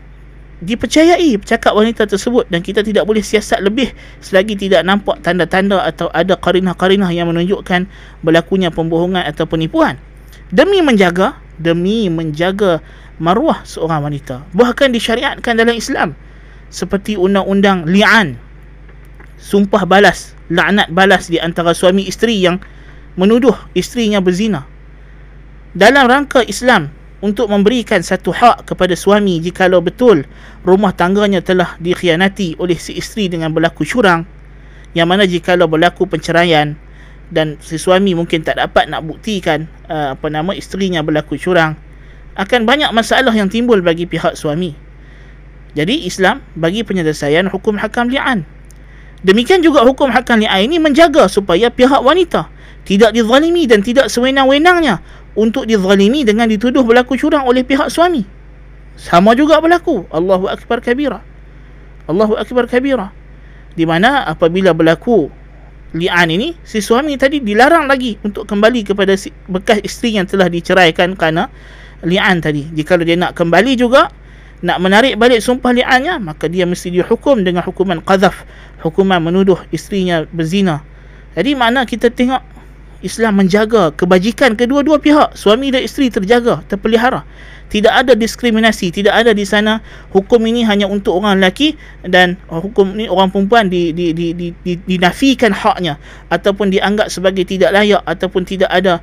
dipercayai 0.64 1.36
cakap 1.44 1.76
wanita 1.76 2.08
tersebut 2.08 2.48
dan 2.48 2.64
kita 2.64 2.80
tidak 2.80 3.04
boleh 3.04 3.20
siasat 3.20 3.60
lebih 3.60 3.92
selagi 4.24 4.56
tidak 4.56 4.88
nampak 4.88 5.20
tanda-tanda 5.20 5.84
atau 5.84 6.08
ada 6.16 6.40
karinah-karinah 6.40 7.12
yang 7.12 7.28
menunjukkan 7.28 7.92
berlakunya 8.24 8.72
pembohongan 8.72 9.28
atau 9.28 9.44
penipuan. 9.44 10.00
Demi 10.56 10.80
menjaga 10.80 11.36
demi 11.60 12.08
menjaga 12.08 12.80
maruah 13.20 13.64
seorang 13.68 14.08
wanita. 14.08 14.48
Bahkan 14.56 14.96
disyariatkan 14.96 15.60
dalam 15.60 15.76
Islam 15.76 16.16
seperti 16.70 17.16
undang-undang 17.16 17.86
li'an 17.88 18.40
sumpah 19.40 19.86
balas 19.86 20.36
laknat 20.50 20.90
balas 20.94 21.30
di 21.30 21.42
antara 21.42 21.74
suami 21.74 22.06
isteri 22.06 22.42
yang 22.42 22.62
menuduh 23.16 23.56
isterinya 23.74 24.20
berzina. 24.20 24.68
Dalam 25.76 26.08
rangka 26.08 26.44
Islam 26.46 26.92
untuk 27.20 27.52
memberikan 27.52 28.00
satu 28.00 28.32
hak 28.32 28.70
kepada 28.70 28.94
suami 28.96 29.40
jikalau 29.42 29.82
betul 29.82 30.24
rumah 30.64 30.94
tangganya 30.96 31.42
telah 31.44 31.76
dikhianati 31.80 32.60
oleh 32.60 32.78
si 32.80 32.96
isteri 32.96 33.28
dengan 33.32 33.52
berlaku 33.52 33.88
curang 33.88 34.24
yang 34.96 35.12
mana 35.12 35.28
jikalau 35.28 35.68
berlaku 35.68 36.08
penceraian 36.08 36.78
dan 37.34 37.58
si 37.60 37.76
suami 37.82 38.14
mungkin 38.14 38.46
tak 38.46 38.62
dapat 38.62 38.88
nak 38.88 39.04
buktikan 39.04 39.66
uh, 39.90 40.14
apa 40.16 40.28
nama 40.30 40.54
isterinya 40.54 41.02
berlaku 41.02 41.36
curang 41.36 41.76
akan 42.36 42.68
banyak 42.68 42.92
masalah 42.92 43.32
yang 43.32 43.48
timbul 43.48 43.80
bagi 43.80 44.04
pihak 44.04 44.36
suami. 44.36 44.76
Jadi 45.76 46.08
Islam 46.08 46.40
bagi 46.56 46.88
penyelesaian 46.88 47.52
hukum 47.52 47.76
hakam 47.76 48.08
li'an 48.08 48.48
Demikian 49.26 49.60
juga 49.60 49.84
hukum 49.84 50.08
hakam 50.14 50.40
li'ai 50.40 50.70
ini 50.70 50.80
menjaga 50.80 51.28
supaya 51.28 51.68
pihak 51.68 52.00
wanita 52.00 52.48
tidak 52.86 53.12
dizalimi 53.18 53.66
dan 53.66 53.82
tidak 53.82 54.08
sewenang-wenangnya 54.14 55.02
untuk 55.34 55.66
dizalimi 55.66 56.22
dengan 56.22 56.46
dituduh 56.46 56.86
berlaku 56.86 57.18
curang 57.18 57.44
oleh 57.50 57.66
pihak 57.66 57.90
suami. 57.90 58.24
Sama 58.96 59.36
juga 59.36 59.60
berlaku. 59.60 60.08
Allahu 60.14 60.48
Akbar 60.48 60.80
Kabira. 60.80 61.20
Allahu 62.08 62.38
Akbar 62.40 62.70
Kabira. 62.70 63.12
Di 63.76 63.84
mana 63.84 64.24
apabila 64.30 64.72
berlaku 64.72 65.28
li'an 65.98 66.32
ini, 66.32 66.56
si 66.64 66.80
suami 66.80 67.20
tadi 67.20 67.44
dilarang 67.44 67.92
lagi 67.92 68.16
untuk 68.24 68.48
kembali 68.48 68.88
kepada 68.88 69.18
si 69.20 69.34
bekas 69.52 69.84
isteri 69.84 70.16
yang 70.16 70.30
telah 70.30 70.48
diceraikan 70.48 71.18
kerana 71.18 71.52
li'an 72.06 72.40
tadi. 72.40 72.72
Jika 72.72 73.02
dia 73.04 73.20
nak 73.20 73.36
kembali 73.36 73.76
juga, 73.76 74.08
nak 74.66 74.82
menarik 74.82 75.14
balik 75.22 75.46
sumpah 75.46 75.78
li'annya 75.78 76.18
maka 76.18 76.50
dia 76.50 76.66
mesti 76.66 76.90
dihukum 76.90 77.46
dengan 77.46 77.62
hukuman 77.62 78.02
qazaf 78.02 78.50
hukuman 78.82 79.22
menuduh 79.22 79.62
isterinya 79.70 80.26
berzina. 80.34 80.82
Jadi 81.38 81.54
mana 81.54 81.86
kita 81.86 82.10
tengok 82.10 82.42
Islam 83.06 83.38
menjaga 83.38 83.94
kebajikan 83.94 84.58
kedua-dua 84.58 84.98
pihak. 84.98 85.38
Suami 85.38 85.70
dan 85.70 85.86
isteri 85.86 86.10
terjaga 86.10 86.66
terpelihara. 86.66 87.22
Tidak 87.66 87.90
ada 87.90 88.14
diskriminasi 88.14 88.94
tidak 88.94 89.14
ada 89.26 89.34
di 89.34 89.42
sana 89.42 89.82
hukum 90.14 90.38
ini 90.46 90.62
hanya 90.66 90.86
untuk 90.86 91.18
orang 91.18 91.42
lelaki 91.42 91.74
dan 92.06 92.38
hukum 92.46 92.94
ini 92.94 93.10
orang 93.10 93.34
perempuan 93.34 93.70
di, 93.74 93.90
di, 93.90 94.14
di, 94.14 94.38
di, 94.38 94.54
di, 94.62 94.78
dinafikan 94.86 95.50
haknya 95.50 95.98
ataupun 96.30 96.70
dianggap 96.70 97.10
sebagai 97.10 97.42
tidak 97.42 97.74
layak 97.74 98.06
ataupun 98.06 98.46
tidak 98.46 98.70
ada 98.70 99.02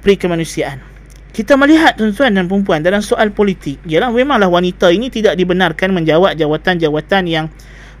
perikemanusiaan 0.00 0.91
kita 1.32 1.56
melihat 1.56 1.96
tuan-tuan 1.96 2.36
dan 2.36 2.44
perempuan 2.44 2.84
dalam 2.84 3.00
soal 3.00 3.32
politik 3.32 3.80
ialah 3.88 4.12
memanglah 4.12 4.52
wanita 4.52 4.92
ini 4.92 5.08
tidak 5.08 5.32
dibenarkan 5.40 5.96
menjawab 5.96 6.36
jawatan-jawatan 6.36 7.24
yang 7.24 7.48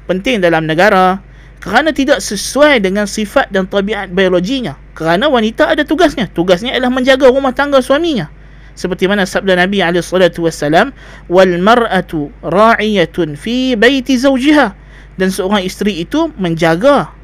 penting 0.04 0.44
dalam 0.44 0.68
negara 0.68 1.24
kerana 1.64 1.96
tidak 1.96 2.20
sesuai 2.20 2.84
dengan 2.84 3.08
sifat 3.08 3.48
dan 3.48 3.70
tabiat 3.70 4.12
biologinya. 4.12 4.74
Kerana 4.98 5.30
wanita 5.30 5.70
ada 5.70 5.86
tugasnya. 5.86 6.26
Tugasnya 6.26 6.74
ialah 6.74 6.90
menjaga 6.90 7.30
rumah 7.30 7.54
tangga 7.54 7.78
suaminya. 7.78 8.26
Seperti 8.74 9.06
mana 9.06 9.22
sabda 9.22 9.54
Nabi 9.54 9.78
SAW 9.78 10.90
wal 11.30 11.54
mar'atu 11.62 12.34
ra'iyatun 12.42 13.38
fi 13.38 13.78
baiti 13.78 14.18
zawjiha. 14.18 14.74
Dan 15.16 15.30
seorang 15.30 15.62
isteri 15.62 16.02
itu 16.02 16.34
menjaga 16.34 17.14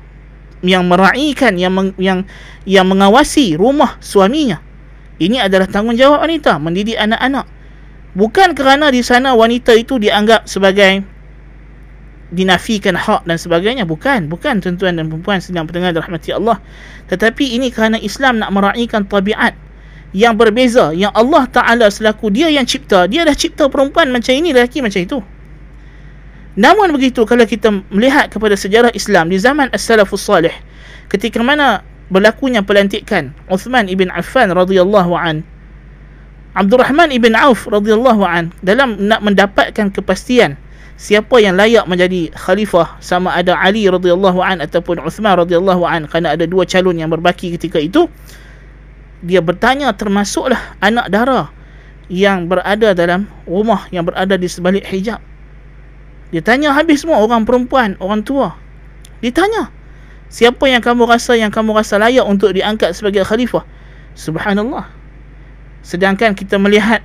yang 0.63 0.87
meraihkan 0.87 1.59
yang 1.59 1.75
meng, 1.75 1.91
yang 1.99 2.23
yang 2.63 2.87
mengawasi 2.87 3.59
rumah 3.59 3.99
suaminya 3.99 4.68
ini 5.19 5.43
adalah 5.43 5.67
tanggungjawab 5.67 6.23
wanita 6.23 6.63
mendidik 6.63 6.99
anak-anak. 6.99 7.47
Bukan 8.15 8.55
kerana 8.55 8.91
di 8.91 9.03
sana 9.03 9.35
wanita 9.35 9.75
itu 9.75 9.99
dianggap 9.99 10.47
sebagai 10.47 11.03
dinafikan 12.31 12.95
hak 12.95 13.27
dan 13.27 13.37
sebagainya. 13.37 13.85
Bukan. 13.85 14.31
Bukan 14.31 14.63
tuan-tuan 14.63 14.97
dan 14.97 15.11
perempuan 15.11 15.43
sedang 15.43 15.67
pendengar 15.67 15.97
rahmati 15.97 16.35
Allah. 16.35 16.63
Tetapi 17.11 17.57
ini 17.59 17.73
kerana 17.73 17.99
Islam 17.99 18.43
nak 18.43 18.51
meraihkan 18.53 19.07
tabiat 19.07 19.55
yang 20.13 20.39
berbeza. 20.39 20.93
Yang 20.95 21.13
Allah 21.15 21.45
Ta'ala 21.49 21.87
selaku 21.91 22.31
dia 22.33 22.49
yang 22.49 22.65
cipta. 22.65 23.09
Dia 23.11 23.27
dah 23.27 23.35
cipta 23.35 23.67
perempuan 23.69 24.13
macam 24.13 24.33
ini, 24.33 24.55
lelaki 24.55 24.81
macam 24.81 25.01
itu. 25.03 25.19
Namun 26.59 26.91
begitu 26.91 27.23
kalau 27.23 27.47
kita 27.47 27.71
melihat 27.95 28.35
kepada 28.35 28.59
sejarah 28.59 28.91
Islam 28.91 29.31
di 29.31 29.39
zaman 29.39 29.71
As-Salafus 29.71 30.27
Salih. 30.27 30.55
Ketika 31.07 31.39
mana 31.41 31.87
berlakunya 32.09 32.65
pelantikan 32.65 33.37
Uthman 33.49 33.89
ibn 33.89 34.09
Affan 34.13 34.53
radhiyallahu 34.53 35.13
an 35.17 35.45
Abdul 36.57 36.81
Rahman 36.81 37.13
ibn 37.13 37.37
Auf 37.37 37.69
radhiyallahu 37.69 38.25
an 38.25 38.51
dalam 38.65 38.97
nak 39.09 39.21
mendapatkan 39.21 39.93
kepastian 39.93 40.57
siapa 40.99 41.39
yang 41.39 41.55
layak 41.55 41.87
menjadi 41.87 42.35
khalifah 42.35 42.99
sama 42.99 43.37
ada 43.37 43.55
Ali 43.55 43.87
radhiyallahu 43.87 44.41
an 44.43 44.65
ataupun 44.65 45.05
Uthman 45.05 45.39
radhiyallahu 45.39 45.85
an 45.85 46.11
kerana 46.11 46.35
ada 46.35 46.49
dua 46.49 46.67
calon 46.67 46.97
yang 46.99 47.13
berbaki 47.13 47.55
ketika 47.55 47.79
itu 47.79 48.11
dia 49.23 49.43
bertanya 49.43 49.91
termasuklah 49.95 50.59
anak 50.79 51.11
dara 51.11 51.51
yang 52.09 52.49
berada 52.49 52.97
dalam 52.97 53.29
rumah 53.45 53.85
yang 53.93 54.09
berada 54.09 54.35
di 54.41 54.49
sebalik 54.49 54.87
hijab. 54.89 55.21
Dia 56.33 56.45
tanya 56.45 56.73
habis 56.77 57.05
semua 57.05 57.21
orang 57.21 57.45
perempuan 57.45 57.97
orang 58.01 58.25
tua. 58.25 58.57
Ditanya 59.21 59.73
Siapa 60.29 60.69
yang 60.69 60.85
kamu 60.85 61.09
rasa 61.09 61.41
yang 61.41 61.49
kamu 61.49 61.73
rasa 61.73 61.97
layak 61.97 62.25
untuk 62.29 62.53
diangkat 62.53 62.93
sebagai 62.93 63.25
khalifah? 63.25 63.65
Subhanallah. 64.13 64.85
Sedangkan 65.81 66.37
kita 66.37 66.61
melihat 66.61 67.01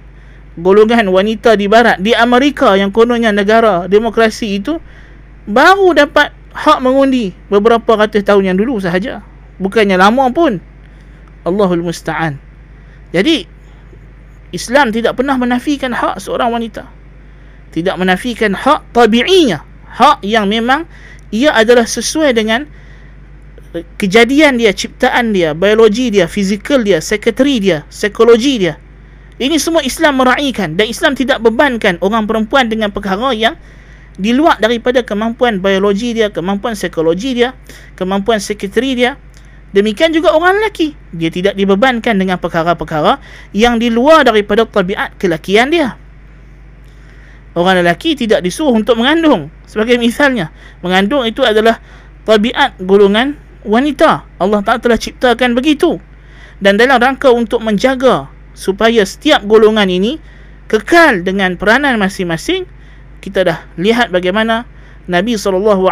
golongan 0.60 1.08
wanita 1.08 1.56
di 1.56 1.72
barat, 1.72 2.04
di 2.04 2.12
Amerika 2.12 2.76
yang 2.76 2.92
kononnya 2.92 3.32
negara 3.32 3.88
demokrasi 3.88 4.60
itu 4.60 4.78
baru 5.48 5.96
dapat 5.96 6.36
hak 6.54 6.80
mengundi 6.84 7.34
beberapa 7.48 7.96
ratus 7.96 8.28
tahun 8.28 8.54
yang 8.54 8.58
dulu 8.60 8.78
sahaja. 8.84 9.24
Bukannya 9.58 9.96
lama 9.96 10.30
pun. 10.36 10.60
Allahul 11.44 11.84
Musta'an. 11.84 12.40
Jadi, 13.16 13.46
Islam 14.54 14.94
tidak 14.94 15.18
pernah 15.18 15.36
menafikan 15.40 15.92
hak 15.92 16.20
seorang 16.22 16.54
wanita. 16.54 16.88
Tidak 17.74 17.96
menafikan 17.98 18.54
hak 18.54 18.94
tabi'inya. 18.94 19.66
Hak 19.94 20.26
yang 20.26 20.50
memang 20.50 20.86
ia 21.34 21.54
adalah 21.54 21.86
sesuai 21.86 22.34
dengan 22.38 22.66
kejadian 23.98 24.62
dia, 24.62 24.70
ciptaan 24.70 25.34
dia, 25.34 25.58
biologi 25.58 26.14
dia, 26.14 26.30
fizikal 26.30 26.86
dia, 26.86 27.02
sekretari 27.02 27.58
dia, 27.58 27.88
psikologi 27.90 28.62
dia. 28.62 28.78
Ini 29.42 29.58
semua 29.58 29.82
Islam 29.82 30.22
meraihkan 30.22 30.78
dan 30.78 30.86
Islam 30.86 31.18
tidak 31.18 31.42
bebankan 31.42 31.98
orang 32.06 32.30
perempuan 32.30 32.70
dengan 32.70 32.94
perkara 32.94 33.34
yang 33.34 33.58
di 34.14 34.30
luar 34.30 34.62
daripada 34.62 35.02
kemampuan 35.02 35.58
biologi 35.58 36.14
dia, 36.14 36.30
kemampuan 36.30 36.78
psikologi 36.78 37.34
dia, 37.34 37.58
kemampuan 37.98 38.38
sekretari 38.38 38.94
dia. 38.94 39.18
Demikian 39.74 40.14
juga 40.14 40.38
orang 40.38 40.62
lelaki. 40.62 40.94
Dia 41.18 41.34
tidak 41.34 41.58
dibebankan 41.58 42.14
dengan 42.22 42.38
perkara-perkara 42.38 43.18
yang 43.58 43.82
di 43.82 43.90
luar 43.90 44.22
daripada 44.22 44.70
tabiat 44.70 45.18
kelakian 45.18 45.74
dia. 45.74 45.98
Orang 47.58 47.82
lelaki 47.82 48.14
tidak 48.14 48.46
disuruh 48.46 48.78
untuk 48.78 49.02
mengandung. 49.02 49.50
Sebagai 49.66 49.98
misalnya, 49.98 50.54
mengandung 50.86 51.26
itu 51.26 51.42
adalah 51.42 51.82
tabiat 52.22 52.78
golongan 52.86 53.43
wanita. 53.66 54.28
Allah 54.40 54.60
Ta'ala 54.64 54.80
telah 54.80 55.00
ciptakan 55.00 55.58
begitu. 55.58 56.00
Dan 56.64 56.80
dalam 56.80 57.02
rangka 57.02 57.34
untuk 57.34 57.60
menjaga 57.60 58.32
supaya 58.56 59.04
setiap 59.04 59.44
golongan 59.44 59.90
ini 59.90 60.22
kekal 60.72 61.26
dengan 61.26 61.60
peranan 61.60 62.00
masing-masing, 62.00 62.64
kita 63.20 63.44
dah 63.44 63.60
lihat 63.76 64.14
bagaimana 64.14 64.64
Nabi 65.04 65.36
SAW 65.36 65.84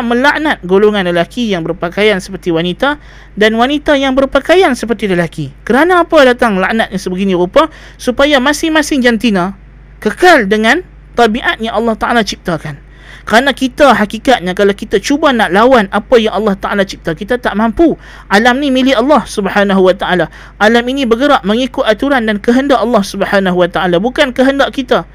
melaknat 0.00 0.64
golongan 0.64 1.04
lelaki 1.04 1.52
yang 1.52 1.60
berpakaian 1.60 2.16
seperti 2.24 2.48
wanita 2.48 2.96
dan 3.36 3.52
wanita 3.60 4.00
yang 4.00 4.16
berpakaian 4.16 4.72
seperti 4.72 5.12
lelaki. 5.12 5.52
Kerana 5.60 6.00
apa 6.00 6.24
datang 6.24 6.56
laknatnya 6.56 6.96
sebegini 6.96 7.36
rupa? 7.36 7.68
Supaya 8.00 8.40
masing-masing 8.40 9.04
jantina 9.04 9.52
kekal 10.00 10.48
dengan 10.48 10.80
tabiat 11.12 11.60
yang 11.60 11.76
Allah 11.76 12.00
Ta'ala 12.00 12.24
ciptakan. 12.24 12.85
Kerana 13.26 13.50
kita 13.50 13.90
hakikatnya 13.90 14.54
kalau 14.54 14.70
kita 14.70 15.02
cuba 15.02 15.34
nak 15.34 15.50
lawan 15.50 15.90
apa 15.90 16.14
yang 16.14 16.38
Allah 16.38 16.54
Ta'ala 16.54 16.86
cipta, 16.86 17.10
kita 17.10 17.42
tak 17.42 17.58
mampu. 17.58 17.98
Alam 18.30 18.62
ni 18.62 18.70
milik 18.70 18.94
Allah 18.94 19.26
Subhanahu 19.26 19.82
Wa 19.82 19.98
Ta'ala. 19.98 20.30
Alam 20.62 20.86
ini 20.94 21.02
bergerak 21.10 21.42
mengikut 21.42 21.82
aturan 21.82 22.22
dan 22.30 22.38
kehendak 22.38 22.78
Allah 22.78 23.02
Subhanahu 23.02 23.58
Wa 23.58 23.66
Ta'ala. 23.66 23.98
Bukan 23.98 24.30
kehendak 24.30 24.70
kita. 24.70 25.10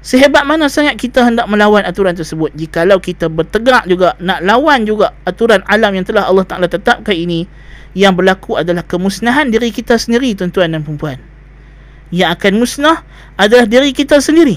Sehebat 0.00 0.48
mana 0.48 0.72
sangat 0.72 0.96
kita 0.96 1.20
hendak 1.20 1.44
melawan 1.44 1.84
aturan 1.84 2.16
tersebut. 2.16 2.48
Jikalau 2.56 2.96
kita 2.96 3.28
bertegak 3.28 3.84
juga, 3.92 4.16
nak 4.24 4.40
lawan 4.40 4.88
juga 4.88 5.12
aturan 5.28 5.60
alam 5.68 5.92
yang 5.92 6.08
telah 6.08 6.24
Allah 6.24 6.48
Ta'ala 6.48 6.64
tetapkan 6.64 7.12
ini, 7.12 7.44
yang 7.92 8.16
berlaku 8.16 8.56
adalah 8.56 8.88
kemusnahan 8.88 9.52
diri 9.52 9.68
kita 9.68 10.00
sendiri, 10.00 10.32
tuan-tuan 10.32 10.72
dan 10.72 10.80
perempuan. 10.80 11.20
Yang 12.08 12.40
akan 12.40 12.52
musnah 12.56 13.04
adalah 13.36 13.68
diri 13.68 13.92
kita 13.92 14.16
sendiri. 14.20 14.56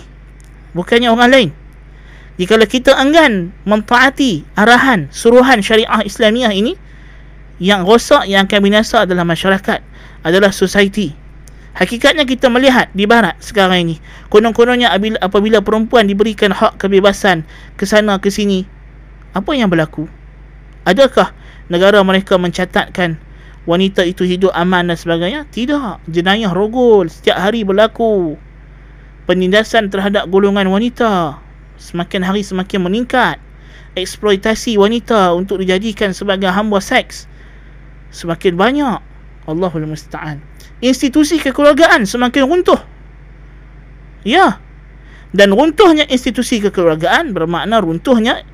Bukannya 0.71 1.11
orang 1.11 1.31
lain. 1.31 1.66
Jika 2.37 2.61
kita 2.69 2.93
enggan 2.93 3.49
mentaati 3.65 4.45
arahan 4.53 5.09
suruhan 5.09 5.65
syariah 5.65 6.05
Islamiah 6.05 6.53
ini, 6.53 6.77
yang 7.57 7.81
rosak 7.81 8.29
yang 8.29 8.45
akan 8.45 8.61
binasa 8.61 9.09
adalah 9.09 9.25
masyarakat, 9.25 9.81
adalah 10.21 10.53
society. 10.53 11.17
Hakikatnya 11.73 12.29
kita 12.29 12.49
melihat 12.53 12.93
di 12.93 13.09
barat 13.09 13.37
sekarang 13.41 13.89
ini, 13.89 13.95
konon-kononnya 14.29 14.93
apabila 15.17 15.65
perempuan 15.65 16.05
diberikan 16.05 16.53
hak 16.53 16.77
kebebasan 16.77 17.41
ke 17.73 17.89
sana 17.89 18.21
ke 18.21 18.29
sini, 18.29 18.69
apa 19.33 19.57
yang 19.57 19.69
berlaku? 19.73 20.05
Adakah 20.85 21.33
negara 21.73 22.01
mereka 22.05 22.37
mencatatkan 22.37 23.17
wanita 23.65 24.05
itu 24.05 24.25
hidup 24.29 24.53
aman 24.53 24.93
dan 24.93 24.97
sebagainya? 24.97 25.49
Tidak. 25.49 26.05
Jenayah 26.05 26.53
rogol 26.53 27.09
setiap 27.09 27.41
hari 27.41 27.65
berlaku. 27.65 28.37
Penindasan 29.25 29.89
terhadap 29.89 30.29
golongan 30.29 30.69
wanita 30.69 31.41
semakin 31.77 32.25
hari 32.25 32.41
semakin 32.43 32.83
meningkat. 32.83 33.37
Eksploitasi 33.97 34.77
wanita 34.77 35.33
untuk 35.33 35.57
dijadikan 35.57 36.13
sebagai 36.13 36.53
hamba 36.53 36.77
seks 36.77 37.25
semakin 38.13 38.53
banyak. 38.53 38.99
Allahul 39.47 39.87
Musta'an. 39.89 40.43
Institusi 40.83 41.41
kekeluargaan 41.41 42.05
semakin 42.05 42.43
runtuh. 42.45 42.77
Ya. 44.21 44.61
Dan 45.33 45.55
runtuhnya 45.55 46.05
institusi 46.07 46.61
kekeluargaan 46.61 47.33
bermakna 47.33 47.81
runtuhnya 47.81 48.45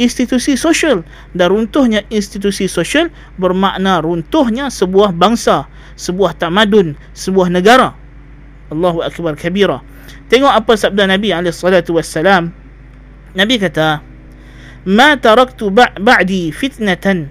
institusi 0.00 0.56
sosial. 0.56 1.04
Dan 1.36 1.52
runtuhnya 1.52 2.06
institusi 2.08 2.70
sosial 2.70 3.12
bermakna 3.36 4.00
runtuhnya 4.00 4.72
sebuah 4.72 5.12
bangsa 5.12 5.68
sebuah 5.96 6.36
tamadun 6.36 6.94
sebuah 7.16 7.48
negara. 7.52 7.96
Allahu 8.70 9.02
akbar 9.02 9.34
kabira 9.34 9.80
tengok 10.26 10.52
apa 10.52 10.72
sabda 10.74 11.06
Nabi 11.06 11.30
alaihi 11.30 11.54
salatu 11.54 11.96
wassalam 11.96 12.50
Nabi 13.36 13.60
kata, 13.60 14.00
"Ma 14.88 15.14
taraktu 15.20 15.68
ba'di 16.00 16.50
fitnatan 16.50 17.28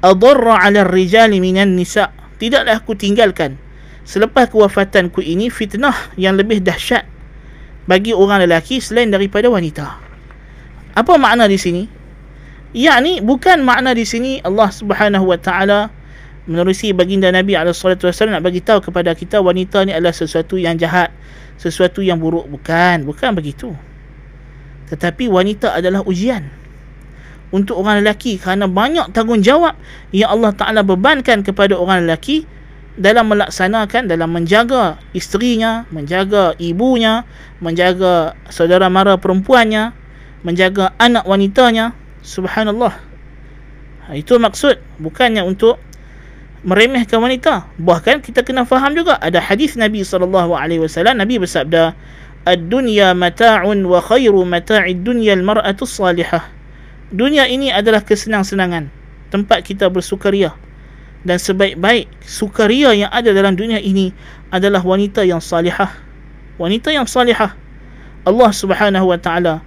adarra 0.00 0.62
'ala 0.62 0.86
ar-rijal 0.86 1.34
minan 1.34 1.74
nisa." 1.74 2.14
Tidaklah 2.38 2.78
aku 2.78 2.94
tinggalkan 2.94 3.58
selepas 4.06 4.46
kewafatanku 4.48 5.18
ini 5.20 5.50
fitnah 5.50 6.14
yang 6.14 6.38
lebih 6.38 6.62
dahsyat 6.62 7.02
bagi 7.90 8.14
orang 8.14 8.46
lelaki 8.46 8.78
selain 8.78 9.10
daripada 9.10 9.50
wanita. 9.50 9.98
Apa 10.94 11.18
makna 11.18 11.50
di 11.50 11.58
sini? 11.58 11.84
Yakni 12.72 13.24
bukan 13.24 13.66
makna 13.66 13.96
di 13.96 14.06
sini 14.06 14.38
Allah 14.46 14.70
Subhanahu 14.70 15.34
wa 15.34 15.38
taala 15.40 15.90
menerusi 16.48 16.94
baginda 16.96 17.28
Nabi 17.28 17.58
alaihi 17.58 17.76
nak 18.32 18.42
bagi 18.44 18.60
tahu 18.64 18.80
kepada 18.88 19.12
kita 19.12 19.42
wanita 19.42 19.84
ni 19.84 19.92
adalah 19.92 20.16
sesuatu 20.16 20.56
yang 20.56 20.78
jahat, 20.80 21.12
sesuatu 21.60 22.00
yang 22.00 22.16
buruk 22.16 22.48
bukan, 22.48 23.04
bukan 23.04 23.36
begitu. 23.36 23.72
Tetapi 24.88 25.28
wanita 25.28 25.76
adalah 25.76 26.02
ujian 26.04 26.48
untuk 27.48 27.80
orang 27.80 28.04
lelaki 28.04 28.36
kerana 28.36 28.68
banyak 28.68 29.08
tanggungjawab 29.16 29.72
yang 30.12 30.28
Allah 30.32 30.52
Ta'ala 30.52 30.84
bebankan 30.84 31.40
kepada 31.40 31.76
orang 31.76 32.04
lelaki 32.04 32.44
dalam 32.98 33.30
melaksanakan 33.30 34.10
dalam 34.10 34.34
menjaga 34.34 34.98
isterinya, 35.14 35.86
menjaga 35.94 36.58
ibunya, 36.58 37.22
menjaga 37.62 38.34
saudara 38.50 38.90
mara 38.90 39.14
perempuannya, 39.16 39.94
menjaga 40.42 40.92
anak 40.98 41.24
wanitanya. 41.24 41.94
Subhanallah. 42.26 42.92
Ha, 44.04 44.18
itu 44.18 44.36
maksud 44.36 44.82
bukannya 44.98 45.46
untuk 45.46 45.78
meremehkan 46.66 47.22
wanita. 47.22 47.70
Bahkan 47.78 48.20
kita 48.20 48.42
kena 48.42 48.66
faham 48.66 48.92
juga 48.98 49.16
ada 49.22 49.38
hadis 49.38 49.78
Nabi 49.78 50.02
wasallam 50.02 51.14
Nabi 51.22 51.38
bersabda 51.38 51.94
Ad-dunya 52.46 53.16
mata'un 53.16 53.82
wa 53.86 53.98
khairu 53.98 54.46
mata'id 54.46 55.02
dunya 55.02 55.34
al-mar'atu 55.34 55.88
salihah. 55.88 56.46
Dunia 57.08 57.48
ini 57.48 57.72
adalah 57.72 58.04
kesenang-senangan, 58.04 58.92
tempat 59.32 59.64
kita 59.64 59.88
bersukaria. 59.88 60.52
Dan 61.26 61.40
sebaik-baik 61.40 62.06
sukaria 62.22 62.94
yang 62.94 63.10
ada 63.10 63.34
dalam 63.34 63.58
dunia 63.58 63.82
ini 63.82 64.14
adalah 64.54 64.84
wanita 64.84 65.26
yang 65.26 65.42
salihah. 65.42 65.90
Wanita 66.60 66.94
yang 66.94 67.10
salihah. 67.10 67.56
Allah 68.22 68.50
Subhanahu 68.52 69.08
wa 69.08 69.18
taala 69.18 69.64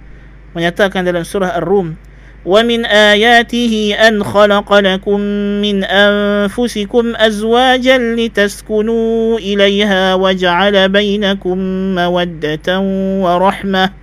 menyatakan 0.54 1.02
dalam 1.02 1.26
surah 1.26 1.56
Ar-Rum 1.58 1.96
an 2.42 4.18
khalaqa 4.18 4.82
lakum 4.82 5.22
min 5.62 5.86
anfusikum 5.86 7.14
azwajan 7.14 8.18
litaskunu 8.18 9.38
ilayha 9.38 10.18
wa 10.18 10.34
ja'ala 10.34 10.90
bainakum 10.90 11.94
mawaddatan 11.94 12.82
wa 13.22 13.38
rahmah 13.38 13.94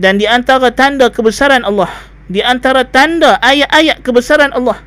dan 0.00 0.16
di 0.16 0.24
antara 0.24 0.72
tanda 0.72 1.12
kebesaran 1.12 1.68
Allah 1.68 1.92
di 2.32 2.40
antara 2.40 2.88
tanda 2.88 3.36
ayat-ayat 3.44 4.00
kebesaran 4.00 4.56
Allah 4.56 4.80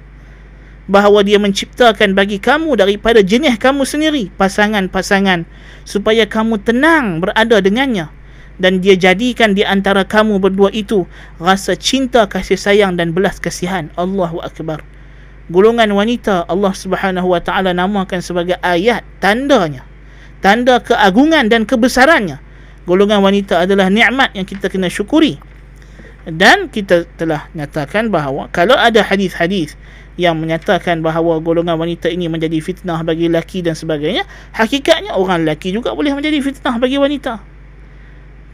bahawa 0.90 1.22
dia 1.22 1.38
menciptakan 1.38 2.18
bagi 2.18 2.42
kamu 2.42 2.74
daripada 2.74 3.22
jenis 3.22 3.62
kamu 3.62 3.86
sendiri 3.86 4.34
pasangan-pasangan 4.34 5.46
supaya 5.86 6.26
kamu 6.26 6.58
tenang 6.62 7.22
berada 7.22 7.62
dengannya 7.62 8.10
dan 8.56 8.80
dia 8.80 8.96
jadikan 8.96 9.52
di 9.52 9.68
antara 9.68 10.08
kamu 10.08 10.39
berdua 10.39 10.72
itu 10.72 11.04
rasa 11.38 11.76
cinta 11.76 12.24
kasih 12.28 12.56
sayang 12.56 12.96
dan 12.96 13.12
belas 13.12 13.39
kasihan. 13.39 13.91
Allahu 14.00 14.39
akbar. 14.39 14.84
Golongan 15.52 15.94
wanita 15.94 16.50
Allah 16.50 16.74
Subhanahu 16.74 17.30
wa 17.30 17.41
taala 17.44 17.76
namakan 17.76 18.24
sebagai 18.24 18.58
ayat 18.65 19.06
tandanya. 19.22 19.86
Tanda 20.41 20.82
keagungan 20.82 21.52
dan 21.52 21.70
kebesarannya. 21.70 22.41
Golongan 22.86 23.22
wanita 23.22 23.65
adalah 23.65 23.89
nikmat 23.89 24.34
yang 24.34 24.46
kita 24.46 24.70
kena 24.70 24.89
syukuri. 24.89 25.38
Dan 26.26 26.74
kita 26.74 27.06
telah 27.22 27.46
nyatakan 27.54 28.10
bahawa 28.10 28.50
kalau 28.50 28.74
ada 28.74 29.06
hadis-hadis 29.06 29.78
yang 30.15 30.39
menyatakan 30.39 31.04
bahawa 31.04 31.38
golongan 31.44 31.76
wanita 31.76 32.08
ini 32.08 32.32
menjadi 32.32 32.58
fitnah 32.63 33.04
bagi 33.04 33.28
lelaki 33.28 33.60
dan 33.60 33.76
sebagainya 33.76 34.24
hakikatnya 34.56 35.12
orang 35.12 35.44
lelaki 35.44 35.76
juga 35.76 35.91
boleh 35.91 36.15
menjadi 36.15 36.39
fitnah 36.39 36.80
bagi 36.80 36.96
wanita 36.96 37.44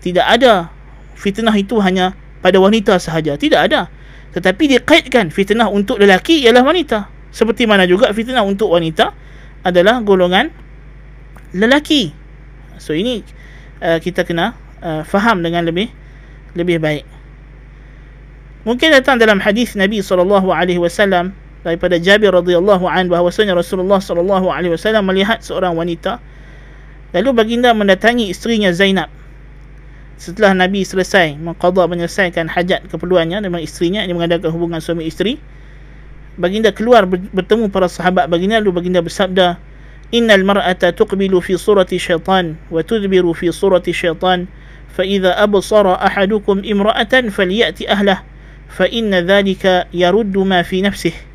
tidak 0.02 0.26
ada. 0.26 0.74
Fitnah 1.14 1.54
itu 1.54 1.78
hanya 1.78 2.18
pada 2.42 2.58
wanita 2.58 2.98
sahaja. 2.98 3.38
Tidak 3.38 3.58
ada. 3.58 3.88
Tetapi 4.34 4.78
dikaitkan 4.78 5.30
fitnah 5.30 5.70
untuk 5.70 6.02
lelaki 6.02 6.42
ialah 6.42 6.66
wanita. 6.66 7.08
Seperti 7.30 7.70
mana 7.70 7.86
juga 7.86 8.10
fitnah 8.12 8.42
untuk 8.42 8.74
wanita 8.74 9.14
adalah 9.62 10.02
golongan 10.02 10.50
lelaki. 11.54 12.12
So 12.82 12.98
ini 12.98 13.22
uh, 13.80 14.02
kita 14.02 14.26
kena 14.26 14.58
uh, 14.82 15.06
faham 15.06 15.46
dengan 15.46 15.70
lebih 15.70 15.94
lebih 16.58 16.82
baik. 16.82 17.06
Mungkin 18.66 18.94
datang 18.94 19.18
dalam 19.22 19.42
hadis 19.42 19.74
Nabi 19.78 20.02
sallallahu 20.02 20.54
alaihi 20.54 20.82
wasallam 20.82 21.34
daripada 21.62 21.98
Jabir 22.02 22.34
radhiyallahu 22.34 22.86
an 22.90 23.10
bahwasanya 23.10 23.54
Rasulullah 23.54 24.02
sallallahu 24.02 24.50
alaihi 24.50 24.74
wasallam 24.74 25.06
melihat 25.06 25.42
seorang 25.46 25.78
wanita 25.78 26.18
lalu 27.14 27.30
baginda 27.38 27.74
mendatangi 27.74 28.30
isterinya 28.34 28.74
Zainab 28.74 29.10
setelah 30.22 30.54
Nabi 30.54 30.86
selesai 30.86 31.34
mengqada 31.42 31.90
menyelesaikan 31.90 32.46
hajat 32.46 32.86
keperluannya 32.94 33.42
dengan 33.42 33.58
isterinya 33.58 34.06
ini 34.06 34.14
mengadakan 34.14 34.54
hubungan 34.54 34.78
suami 34.78 35.10
isteri 35.10 35.42
baginda 36.38 36.70
keluar 36.70 37.10
bertemu 37.10 37.74
para 37.74 37.90
sahabat 37.90 38.30
baginda 38.30 38.62
lalu 38.62 38.70
baginda 38.70 39.02
bersabda 39.02 39.58
innal 40.14 40.46
mar'ata 40.46 40.94
tuqbilu 40.94 41.42
fi 41.42 41.58
surati 41.58 41.98
syaitan 41.98 42.54
wa 42.70 42.86
tudbiru 42.86 43.34
fi 43.34 43.50
surati 43.50 43.90
syaitan 43.90 44.46
fa 44.94 45.02
idza 45.02 45.34
absara 45.42 45.98
ahadukum 45.98 46.62
imra'atan 46.62 47.34
falyati 47.34 47.90
ahlah 47.90 48.22
fa 48.70 48.86
inna 48.94 49.26
dhalika 49.26 49.90
yaruddu 49.90 50.46
ma 50.46 50.62
fi 50.62 50.86
nafsihi 50.86 51.34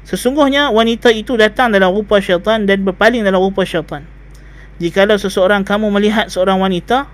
Sesungguhnya 0.00 0.74
wanita 0.74 1.12
itu 1.14 1.38
datang 1.38 1.70
dalam 1.70 1.94
rupa 1.94 2.18
syaitan 2.18 2.66
dan 2.66 2.82
berpaling 2.82 3.22
dalam 3.22 3.38
rupa 3.38 3.62
syaitan. 3.62 4.02
Jikalau 4.82 5.20
seseorang 5.20 5.62
kamu 5.62 5.86
melihat 5.92 6.26
seorang 6.32 6.58
wanita, 6.58 7.06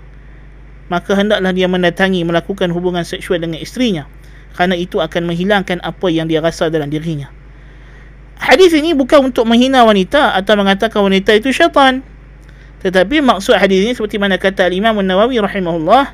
maka 0.87 1.15
hendaklah 1.15 1.51
dia 1.51 1.67
mendatangi 1.67 2.23
melakukan 2.23 2.71
hubungan 2.71 3.03
seksual 3.03 3.39
dengan 3.39 3.59
isterinya. 3.59 4.07
Kerana 4.55 4.73
itu 4.73 4.97
akan 4.97 5.29
menghilangkan 5.29 5.83
apa 5.85 6.07
yang 6.09 6.25
dia 6.25 6.41
rasa 6.41 6.71
dalam 6.71 6.89
dirinya. 6.89 7.29
Hadis 8.37 8.73
ini 8.73 8.93
bukan 8.93 9.33
untuk 9.33 9.45
menghina 9.49 9.81
wanita 9.85 10.33
atau 10.33 10.53
mengatakan 10.57 11.05
wanita 11.05 11.33
itu 11.37 11.49
syaitan. 11.53 12.01
Tetapi 12.81 13.21
maksud 13.25 13.57
hadis 13.57 13.81
ini 13.81 13.93
seperti 13.97 14.21
mana 14.21 14.37
kata 14.37 14.69
Imam 14.69 15.01
Nawawi 15.01 15.41
rahimahullah 15.41 16.13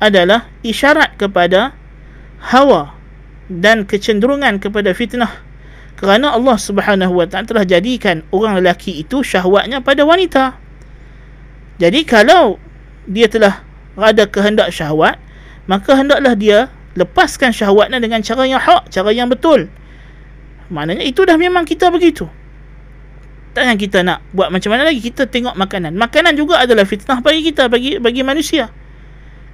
adalah 0.00 0.48
isyarat 0.64 1.20
kepada 1.20 1.76
hawa 2.40 2.96
dan 3.52 3.84
kecenderungan 3.84 4.60
kepada 4.60 4.96
fitnah 4.96 5.48
kerana 5.98 6.32
Allah 6.32 6.54
Subhanahu 6.54 7.18
Wa 7.18 7.26
Taala 7.26 7.46
telah 7.50 7.66
jadikan 7.66 8.22
orang 8.30 8.62
lelaki 8.62 9.02
itu 9.02 9.26
syahwatnya 9.26 9.82
pada 9.82 10.06
wanita. 10.06 10.54
Jadi 11.82 12.06
kalau 12.06 12.56
dia 13.04 13.26
telah 13.26 13.67
ada 14.02 14.24
kehendak 14.30 14.70
syahwat, 14.70 15.18
maka 15.66 15.98
hendaklah 15.98 16.38
dia 16.38 16.70
lepaskan 16.94 17.54
syahwatnya 17.54 17.98
dengan 18.02 18.22
cara 18.22 18.46
yang 18.46 18.62
hak, 18.62 18.90
cara 18.90 19.10
yang 19.10 19.30
betul. 19.30 19.70
Maknanya 20.68 21.04
itu 21.04 21.24
dah 21.24 21.36
memang 21.40 21.64
kita 21.64 21.88
begitu. 21.88 22.28
Tak 23.56 23.64
yang 23.64 23.78
kita 23.80 24.04
nak 24.04 24.22
buat 24.36 24.52
macam 24.52 24.70
mana 24.70 24.86
lagi 24.86 25.00
kita 25.00 25.26
tengok 25.26 25.56
makanan. 25.56 25.96
Makanan 25.96 26.36
juga 26.36 26.60
adalah 26.62 26.84
fitnah 26.84 27.18
bagi 27.24 27.40
kita, 27.42 27.66
bagi 27.66 27.96
bagi 27.98 28.22
manusia. 28.22 28.70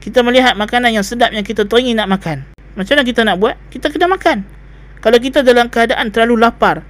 Kita 0.03 0.21
melihat 0.21 0.59
makanan 0.59 0.93
yang 0.93 1.07
sedap 1.07 1.33
yang 1.33 1.47
kita 1.47 1.65
teringin 1.65 1.97
nak 1.97 2.11
makan. 2.11 2.45
Macam 2.75 2.99
mana 2.99 3.07
kita 3.07 3.23
nak 3.25 3.37
buat? 3.41 3.57
Kita 3.71 3.89
kena 3.89 4.11
makan. 4.11 4.45
Kalau 5.01 5.19
kita 5.21 5.41
dalam 5.47 5.71
keadaan 5.71 6.11
terlalu 6.11 6.43
lapar, 6.43 6.85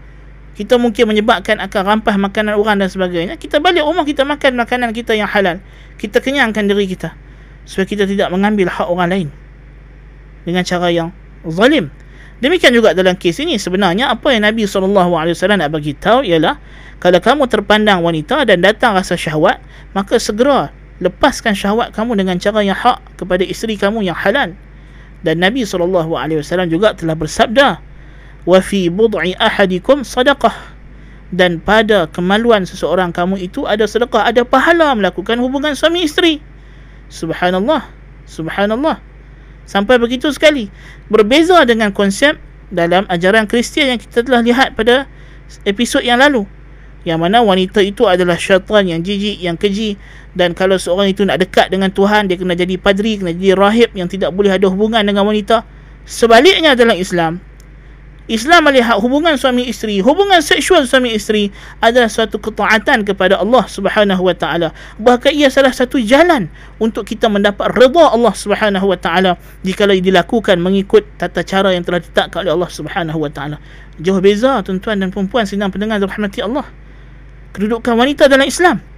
kita 0.55 0.79
mungkin 0.81 1.11
menyebabkan 1.11 1.59
akan 1.61 1.83
rampas 1.83 2.17
makanan 2.17 2.55
orang 2.57 2.83
dan 2.83 2.89
sebagainya. 2.89 3.35
Kita 3.37 3.59
balik 3.59 3.85
rumah 3.85 4.03
kita 4.03 4.23
makan 4.25 4.59
makanan 4.59 4.91
kita 4.97 5.15
yang 5.15 5.29
halal. 5.29 5.61
Kita 6.01 6.19
kenyangkan 6.19 6.67
diri 6.67 6.87
kita. 6.91 7.15
Supaya 7.65 7.87
kita 7.89 8.05
tidak 8.05 8.29
mengambil 8.31 8.69
hak 8.69 8.87
orang 8.89 9.09
lain. 9.11 9.29
Dengan 10.45 10.63
cara 10.65 10.89
yang 10.93 11.09
zalim. 11.49 11.89
Demikian 12.45 12.77
juga 12.77 12.93
dalam 12.93 13.17
kes 13.17 13.41
ini 13.41 13.57
sebenarnya 13.57 14.13
apa 14.13 14.29
yang 14.37 14.45
Nabi 14.45 14.69
SAW 14.69 15.09
nak 15.57 15.71
bagi 15.73 15.97
tahu 15.97 16.27
ialah 16.29 16.61
kalau 17.01 17.21
kamu 17.21 17.49
terpandang 17.49 18.05
wanita 18.05 18.45
dan 18.45 18.61
datang 18.61 18.97
rasa 18.97 19.17
syahwat, 19.17 19.61
maka 19.97 20.21
segera 20.21 20.69
lepaskan 21.01 21.57
syahwat 21.57 21.97
kamu 21.97 22.21
dengan 22.21 22.37
cara 22.37 22.61
yang 22.61 22.77
hak 22.77 23.01
kepada 23.17 23.45
isteri 23.45 23.81
kamu 23.81 24.05
yang 24.05 24.17
halal. 24.17 24.53
Dan 25.25 25.41
Nabi 25.41 25.65
SAW 25.65 26.69
juga 26.69 26.93
telah 26.93 27.17
bersabda, 27.17 27.81
wa 28.45 28.59
fi 28.61 28.93
bud'i 28.93 29.33
ahadikum 29.41 30.05
sadaqah 30.05 30.53
dan 31.33 31.59
pada 31.59 32.07
kemaluan 32.13 32.69
seseorang 32.69 33.11
kamu 33.11 33.41
itu 33.41 33.65
ada 33.65 33.89
sedekah 33.89 34.29
ada 34.29 34.45
pahala 34.45 34.93
melakukan 34.95 35.41
hubungan 35.41 35.73
suami 35.75 36.05
isteri 36.05 36.39
subhanallah. 37.09 37.89
Subhanallah. 38.25 39.01
Sampai 39.65 39.97
begitu 39.97 40.29
sekali. 40.33 40.69
Berbeza 41.09 41.65
dengan 41.65 41.93
konsep 41.93 42.37
dalam 42.69 43.09
ajaran 43.09 43.49
Kristian 43.49 43.97
yang 43.97 44.01
kita 44.01 44.25
telah 44.25 44.45
lihat 44.45 44.77
pada 44.77 45.09
episod 45.65 46.05
yang 46.05 46.21
lalu. 46.21 46.45
Yang 47.05 47.19
mana 47.21 47.45
wanita 47.45 47.85
itu 47.85 48.09
adalah 48.09 48.41
syaitan 48.41 48.85
yang 48.89 49.05
jijik 49.05 49.37
yang 49.37 49.57
keji. 49.61 50.01
Dan 50.33 50.57
kalau 50.57 50.81
seorang 50.81 51.13
itu 51.13 51.21
nak 51.25 51.41
dekat 51.41 51.69
dengan 51.69 51.93
Tuhan 51.93 52.33
dia 52.33 52.41
kena 52.41 52.57
jadi 52.57 52.81
padri 52.81 53.21
kena 53.21 53.37
jadi 53.37 53.53
rahib 53.55 53.93
yang 53.93 54.09
tidak 54.09 54.33
boleh 54.33 54.53
ada 54.57 54.67
hubungan 54.73 55.05
dengan 55.05 55.29
wanita. 55.29 55.69
Sebaliknya 56.09 56.77
dalam 56.77 56.97
Islam 56.97 57.41
Islam 58.25 58.73
melihat 58.73 58.97
hubungan 59.05 59.37
suami 59.37 59.69
isteri, 59.69 60.01
hubungan 60.01 60.41
seksual 60.41 60.89
suami 60.89 61.13
isteri 61.13 61.53
adalah 61.85 62.09
suatu 62.09 62.41
ketaatan 62.41 63.05
kepada 63.05 63.37
Allah 63.37 63.69
Subhanahu 63.69 64.25
wa 64.25 64.33
taala. 64.33 64.73
Bahkan 64.97 65.29
ia 65.37 65.53
salah 65.53 65.77
satu 65.77 66.01
jalan 66.01 66.49
untuk 66.81 67.05
kita 67.05 67.29
mendapat 67.29 67.69
redha 67.77 68.09
Allah 68.09 68.33
Subhanahu 68.33 68.89
wa 68.89 68.97
taala 68.97 69.37
jika 69.61 69.85
dilakukan 69.85 70.57
mengikut 70.57 71.05
tata 71.21 71.45
cara 71.45 71.77
yang 71.77 71.85
telah 71.85 72.01
ditetapkan 72.01 72.49
oleh 72.49 72.57
Allah 72.57 72.71
Subhanahu 72.73 73.19
wa 73.21 73.29
taala. 73.29 73.61
Jauh 74.01 74.25
beza 74.25 74.65
tuan-tuan 74.65 75.05
dan 75.05 75.13
puan-puan 75.13 75.45
sedang 75.45 75.69
pendengar 75.69 76.01
rahmati 76.01 76.41
Allah. 76.41 76.65
Kedudukan 77.53 77.93
wanita 77.93 78.25
dalam 78.33 78.49
Islam. 78.49 78.94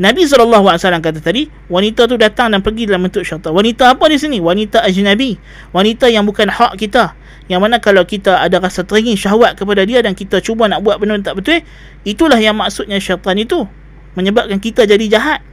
Nabi 0.00 0.24
SAW 0.24 0.80
kata 1.04 1.20
tadi, 1.20 1.52
wanita 1.68 2.08
tu 2.08 2.16
datang 2.16 2.48
dan 2.48 2.64
pergi 2.64 2.88
dalam 2.88 3.04
bentuk 3.04 3.20
syaitan. 3.20 3.52
Wanita 3.52 3.92
apa 3.92 4.08
di 4.08 4.16
sini? 4.16 4.40
Wanita 4.40 4.80
ajnabi. 4.80 5.36
Wanita 5.76 6.08
yang 6.08 6.24
bukan 6.24 6.48
hak 6.48 6.80
kita. 6.80 7.12
Yang 7.52 7.60
mana 7.60 7.76
kalau 7.84 8.08
kita 8.08 8.40
ada 8.40 8.64
rasa 8.64 8.80
teringin 8.80 9.12
syahwat 9.12 9.60
kepada 9.60 9.84
dia 9.84 10.00
dan 10.00 10.16
kita 10.16 10.40
cuba 10.40 10.72
nak 10.72 10.80
buat 10.80 10.96
benda 10.96 11.20
tak 11.20 11.36
betul, 11.36 11.60
itulah 12.08 12.40
yang 12.40 12.56
maksudnya 12.56 12.96
syaitan 12.96 13.36
itu. 13.36 13.68
Menyebabkan 14.16 14.56
kita 14.56 14.88
jadi 14.88 15.04
jahat. 15.04 15.44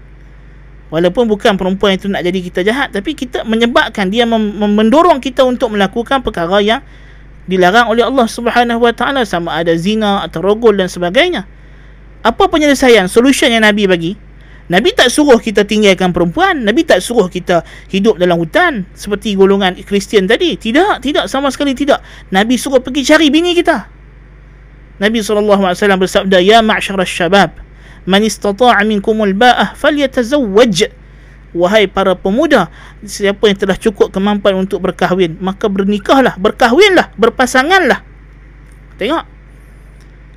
Walaupun 0.95 1.27
bukan 1.27 1.59
perempuan 1.59 1.99
itu 1.99 2.07
nak 2.07 2.23
jadi 2.23 2.39
kita 2.39 2.63
jahat, 2.63 2.95
tapi 2.95 3.19
kita 3.19 3.43
menyebabkan 3.43 4.07
dia 4.07 4.23
mem- 4.23 4.55
mendorong 4.55 5.19
kita 5.19 5.43
untuk 5.43 5.75
melakukan 5.75 6.23
perkara 6.23 6.63
yang 6.63 6.79
dilarang 7.51 7.91
oleh 7.91 8.07
Allah 8.07 8.23
Subhanahu 8.23 8.79
Wa 8.79 8.95
Taala 8.95 9.27
sama 9.27 9.59
ada 9.59 9.75
zina 9.75 10.23
atau 10.23 10.39
rogol 10.39 10.79
dan 10.79 10.87
sebagainya. 10.87 11.43
Apa 12.23 12.47
penyelesaian? 12.47 13.11
Solution 13.11 13.51
yang 13.51 13.67
Nabi 13.67 13.83
bagi? 13.83 14.26
Nabi 14.67 14.91
tak 14.91 15.07
suruh 15.07 15.39
kita 15.39 15.63
tinggalkan 15.63 16.11
perempuan. 16.11 16.67
Nabi 16.67 16.83
tak 16.83 16.99
suruh 16.99 17.31
kita 17.31 17.63
hidup 17.87 18.19
dalam 18.19 18.35
hutan 18.35 18.83
seperti 18.91 19.39
golongan 19.39 19.79
Kristian 19.79 20.27
tadi. 20.27 20.59
Tidak, 20.59 20.99
tidak 20.99 21.31
sama 21.31 21.47
sekali 21.47 21.71
tidak. 21.71 22.03
Nabi 22.35 22.59
suruh 22.59 22.83
pergi 22.83 23.07
cari 23.07 23.31
bini 23.31 23.55
kita. 23.55 23.87
Nabi 24.99 25.23
SAW 25.23 25.71
bersabda, 25.77 26.43
Ya 26.43 26.59
ma'asyar 26.59 26.99
syabab, 27.07 27.55
man 28.03 28.21
istata'a 28.25 28.83
minkumul 28.83 29.31
ba'ah 29.37 29.77
falyatazawwaj. 29.77 30.91
Wahai 31.55 31.87
para 31.87 32.11
pemuda, 32.11 32.67
siapa 33.07 33.47
yang 33.47 33.55
telah 33.55 33.79
cukup 33.79 34.11
kemampuan 34.11 34.67
untuk 34.67 34.83
berkahwin, 34.83 35.39
maka 35.39 35.71
bernikahlah, 35.71 36.35
berkahwinlah, 36.35 37.15
berpasanganlah. 37.15 38.03
Tengok. 38.99 39.36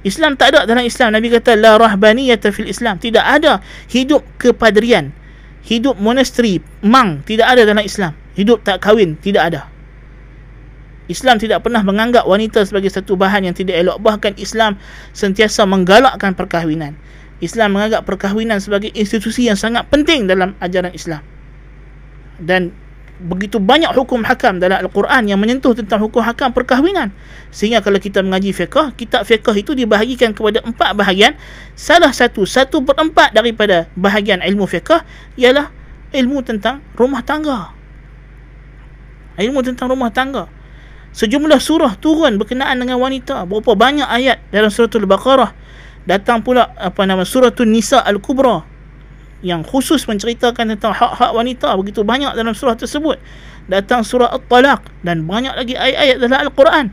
Islam 0.01 0.37
tak 0.41 0.57
ada 0.57 0.65
dalam 0.65 0.85
Islam. 0.85 1.13
Nabi 1.13 1.29
kata 1.29 1.57
la 1.61 1.77
rahbaniyata 1.77 2.49
fil 2.57 2.69
Islam. 2.69 2.97
Tidak 2.97 3.21
ada 3.21 3.61
hidup 3.93 4.25
kepadrian. 4.41 5.13
Hidup 5.61 6.01
monasteri, 6.01 6.57
mang 6.81 7.21
tidak 7.29 7.53
ada 7.53 7.69
dalam 7.69 7.85
Islam. 7.85 8.17
Hidup 8.33 8.65
tak 8.65 8.81
kahwin 8.81 9.21
tidak 9.21 9.53
ada. 9.53 9.69
Islam 11.11 11.37
tidak 11.43 11.67
pernah 11.67 11.83
menganggap 11.83 12.25
wanita 12.25 12.63
sebagai 12.63 12.89
satu 12.89 13.19
bahan 13.19 13.51
yang 13.51 13.57
tidak 13.57 13.77
elok. 13.83 13.99
Bahkan 14.01 14.39
Islam 14.41 14.79
sentiasa 15.13 15.67
menggalakkan 15.67 16.33
perkahwinan. 16.33 16.95
Islam 17.43 17.77
menganggap 17.77 18.07
perkahwinan 18.07 18.63
sebagai 18.63 18.95
institusi 18.95 19.51
yang 19.51 19.59
sangat 19.59 19.91
penting 19.91 20.31
dalam 20.31 20.55
ajaran 20.63 20.95
Islam. 20.95 21.21
Dan 22.41 22.73
begitu 23.21 23.61
banyak 23.61 23.93
hukum 23.93 24.25
hakam 24.25 24.57
dalam 24.57 24.81
Al-Quran 24.81 25.29
yang 25.29 25.37
menyentuh 25.37 25.77
tentang 25.77 26.01
hukum 26.01 26.25
hakam 26.25 26.57
perkahwinan. 26.57 27.13
Sehingga 27.53 27.85
kalau 27.85 28.01
kita 28.01 28.25
mengaji 28.25 28.57
fiqah, 28.57 28.97
kitab 28.97 29.29
fiqah 29.29 29.53
itu 29.53 29.77
dibahagikan 29.77 30.33
kepada 30.33 30.65
empat 30.65 30.97
bahagian. 30.97 31.37
Salah 31.77 32.11
satu, 32.11 32.49
satu 32.49 32.81
per 32.81 32.97
empat 32.97 33.37
daripada 33.37 33.93
bahagian 33.93 34.41
ilmu 34.41 34.65
fiqah 34.65 35.05
ialah 35.37 35.69
ilmu 36.17 36.41
tentang 36.41 36.81
rumah 36.97 37.21
tangga. 37.21 37.77
Ilmu 39.37 39.61
tentang 39.61 39.93
rumah 39.93 40.09
tangga. 40.09 40.49
Sejumlah 41.11 41.59
surah 41.59 41.99
turun 41.99 42.39
berkenaan 42.39 42.79
dengan 42.79 43.03
wanita. 43.03 43.43
Berapa 43.45 43.75
banyak 43.75 44.07
ayat 44.07 44.41
dalam 44.55 44.71
surah 44.71 44.89
Al-Baqarah. 44.89 45.51
Datang 46.07 46.41
pula 46.41 46.73
apa 46.79 47.05
nama 47.05 47.27
surah 47.27 47.53
Nisa 47.67 48.01
Al-Kubra 48.01 48.70
yang 49.41 49.65
khusus 49.65 50.05
menceritakan 50.05 50.77
tentang 50.77 50.93
hak-hak 50.93 51.33
wanita 51.33 51.73
begitu 51.81 52.05
banyak 52.05 52.33
dalam 52.37 52.53
surah 52.53 52.77
tersebut. 52.77 53.17
Datang 53.71 54.05
surah 54.05 54.35
At-Talaq 54.35 54.85
dan 55.07 55.25
banyak 55.25 55.55
lagi 55.57 55.75
ayat-ayat 55.77 56.17
dalam 56.21 56.39
Al-Quran. 56.49 56.87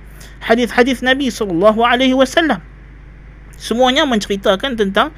Hadis-hadis 0.43 1.03
Nabi 1.03 1.27
sallallahu 1.27 1.81
alaihi 1.83 2.13
wasallam. 2.15 2.62
Semuanya 3.57 4.05
menceritakan 4.05 4.77
tentang 4.77 5.12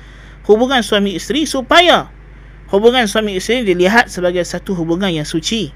hubungan 0.47 0.79
suami 0.79 1.19
isteri 1.19 1.43
supaya 1.43 2.07
hubungan 2.71 3.05
suami 3.05 3.35
isteri 3.35 3.67
dilihat 3.67 4.07
sebagai 4.07 4.41
satu 4.47 4.73
hubungan 4.73 5.11
yang 5.11 5.27
suci. 5.27 5.75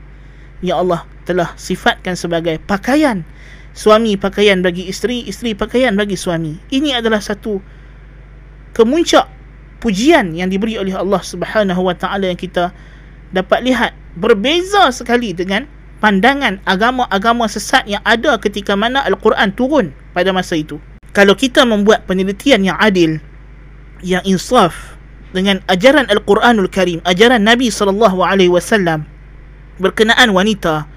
Yang 0.64 0.78
Allah 0.88 1.02
telah 1.28 1.50
sifatkan 1.60 2.16
sebagai 2.16 2.56
pakaian 2.64 3.28
suami 3.74 4.16
pakaian 4.16 4.62
bagi 4.62 4.88
isteri 4.88 5.26
isteri 5.28 5.58
pakaian 5.58 5.94
bagi 5.98 6.16
suami. 6.16 6.56
Ini 6.72 7.04
adalah 7.04 7.20
satu 7.20 7.60
kemuncak 8.72 9.28
pujian 9.84 10.32
yang 10.32 10.48
diberi 10.48 10.80
oleh 10.80 10.96
Allah 10.96 11.20
Subhanahu 11.20 11.92
Wa 11.92 11.96
Taala 12.00 12.32
yang 12.32 12.40
kita 12.40 12.72
dapat 13.36 13.68
lihat 13.68 13.92
berbeza 14.16 14.88
sekali 14.96 15.36
dengan 15.36 15.68
pandangan 16.00 16.64
agama-agama 16.64 17.52
sesat 17.52 17.84
yang 17.84 18.00
ada 18.08 18.40
ketika 18.40 18.80
mana 18.80 19.04
Al-Quran 19.04 19.52
turun 19.52 19.92
pada 20.16 20.32
masa 20.32 20.56
itu. 20.56 20.80
Kalau 21.12 21.36
kita 21.36 21.68
membuat 21.68 22.08
penelitian 22.08 22.64
yang 22.64 22.80
adil, 22.80 23.20
yang 24.00 24.24
insaf 24.24 24.96
dengan 25.36 25.60
ajaran 25.68 26.08
Al-Quranul 26.08 26.72
Karim, 26.72 27.04
ajaran 27.04 27.44
Nabi 27.44 27.68
sallallahu 27.68 28.24
alaihi 28.24 28.50
wasallam 28.50 29.04
berkenaan 29.84 30.32
wanita, 30.32 30.88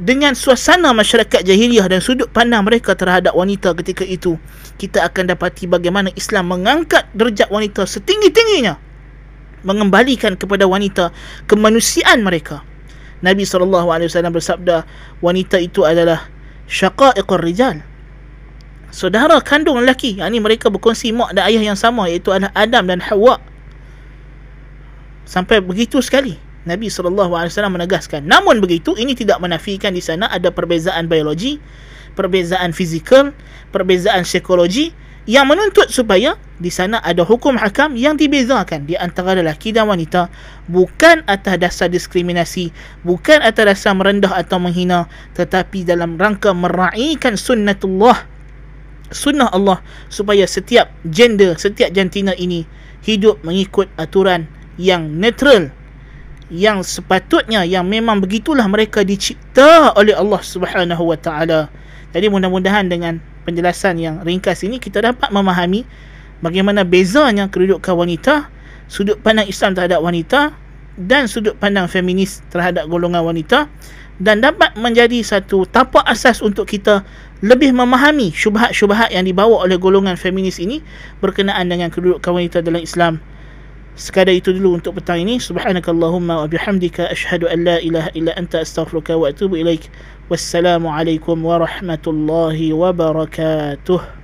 dengan 0.00 0.32
suasana 0.32 0.96
masyarakat 0.96 1.44
jahiliah 1.44 1.84
dan 1.84 2.00
sudut 2.00 2.32
pandang 2.32 2.64
mereka 2.64 2.96
terhadap 2.96 3.36
wanita 3.36 3.76
ketika 3.76 4.00
itu 4.00 4.40
kita 4.80 5.04
akan 5.04 5.36
dapati 5.36 5.68
bagaimana 5.68 6.08
Islam 6.16 6.48
mengangkat 6.48 7.04
derajat 7.12 7.52
wanita 7.52 7.84
setinggi-tingginya 7.84 8.80
mengembalikan 9.60 10.40
kepada 10.40 10.64
wanita 10.64 11.12
kemanusiaan 11.44 12.24
mereka. 12.24 12.64
Nabi 13.20 13.44
SAW 13.44 13.84
bersabda 14.32 14.88
wanita 15.20 15.60
itu 15.60 15.84
adalah 15.84 16.32
syaqa'iqur 16.64 17.44
rijal. 17.44 17.84
Saudara 18.88 19.36
kandung 19.44 19.84
lelaki 19.84 20.16
yang 20.16 20.32
ini 20.32 20.40
mereka 20.40 20.72
berkongsi 20.72 21.12
mak 21.12 21.36
dan 21.36 21.44
ayah 21.44 21.60
yang 21.60 21.76
sama 21.76 22.08
iaitu 22.08 22.32
adalah 22.32 22.48
Adam 22.56 22.88
dan 22.88 23.04
Hawa. 23.04 23.36
Sampai 25.28 25.60
begitu 25.60 26.00
sekali 26.00 26.40
Nabi 26.68 26.92
SAW 26.92 27.40
menegaskan. 27.72 28.24
Namun 28.28 28.60
begitu, 28.60 28.92
ini 28.96 29.16
tidak 29.16 29.40
menafikan 29.40 29.96
di 29.96 30.04
sana 30.04 30.28
ada 30.28 30.52
perbezaan 30.52 31.08
biologi, 31.08 31.56
perbezaan 32.12 32.76
fizikal, 32.76 33.32
perbezaan 33.72 34.28
psikologi 34.28 34.92
yang 35.28 35.46
menuntut 35.46 35.92
supaya 35.92 36.34
di 36.58 36.72
sana 36.72 36.98
ada 37.04 37.22
hukum 37.22 37.54
hakam 37.54 37.92
yang 37.94 38.16
dibezakan 38.16 38.88
di 38.88 38.96
antara 38.96 39.36
lelaki 39.36 39.70
dan 39.70 39.86
wanita 39.86 40.32
bukan 40.66 41.22
atas 41.28 41.60
dasar 41.60 41.88
diskriminasi, 41.92 42.72
bukan 43.04 43.44
atas 43.44 43.64
dasar 43.78 43.92
merendah 43.94 44.32
atau 44.32 44.56
menghina 44.56 45.06
tetapi 45.36 45.84
dalam 45.84 46.16
rangka 46.16 46.56
meraihkan 46.56 47.36
sunnatullah 47.36 48.26
sunnah 49.12 49.50
Allah 49.52 49.78
supaya 50.08 50.46
setiap 50.48 50.88
gender, 51.06 51.54
setiap 51.58 51.92
jantina 51.92 52.32
ini 52.34 52.64
hidup 53.04 53.42
mengikut 53.44 53.86
aturan 54.00 54.48
yang 54.80 55.20
netral 55.20 55.68
yang 56.50 56.82
sepatutnya 56.82 57.62
yang 57.62 57.86
memang 57.86 58.18
begitulah 58.18 58.66
mereka 58.66 59.06
dicipta 59.06 59.94
oleh 59.94 60.12
Allah 60.12 60.42
Subhanahu 60.42 61.06
wa 61.06 61.16
taala. 61.16 61.70
Jadi 62.10 62.26
mudah-mudahan 62.26 62.90
dengan 62.90 63.22
penjelasan 63.46 64.02
yang 64.02 64.18
ringkas 64.26 64.66
ini 64.66 64.82
kita 64.82 64.98
dapat 64.98 65.30
memahami 65.30 65.86
bagaimana 66.42 66.82
bezanya 66.82 67.46
kedudukan 67.46 67.94
wanita, 67.94 68.50
sudut 68.90 69.22
pandang 69.22 69.46
Islam 69.46 69.78
terhadap 69.78 70.02
wanita 70.02 70.58
dan 70.98 71.30
sudut 71.30 71.54
pandang 71.56 71.86
feminis 71.86 72.42
terhadap 72.50 72.90
golongan 72.90 73.22
wanita 73.22 73.70
dan 74.20 74.44
dapat 74.44 74.76
menjadi 74.76 75.24
satu 75.24 75.64
tapak 75.64 76.04
asas 76.04 76.44
untuk 76.44 76.68
kita 76.68 77.06
lebih 77.40 77.72
memahami 77.72 78.28
syubhat-syubhat 78.36 79.16
yang 79.16 79.24
dibawa 79.24 79.64
oleh 79.64 79.80
golongan 79.80 80.18
feminis 80.18 80.60
ini 80.60 80.84
berkenaan 81.24 81.72
dengan 81.72 81.88
kedudukan 81.88 82.36
wanita 82.36 82.60
dalam 82.60 82.84
Islam. 82.84 83.16
Sekadar 84.00 84.32
itu 84.32 84.56
dulu 84.56 84.80
untuk 84.80 84.96
petang 84.96 85.20
ini. 85.20 85.36
Subhanakallahumma 85.36 86.40
wa 86.40 86.48
bihamdika 86.48 87.12
ashhadu 87.12 87.44
an 87.52 87.68
la 87.68 87.76
ilaha 87.84 88.08
illa 88.16 88.32
anta 88.32 88.64
astaghfiruka 88.64 89.12
wa 89.12 89.28
atubu 89.28 89.60
ilaik. 89.60 89.92
Wassalamualaikum 90.32 91.36
warahmatullahi 91.44 92.72
wabarakatuh. 92.72 94.19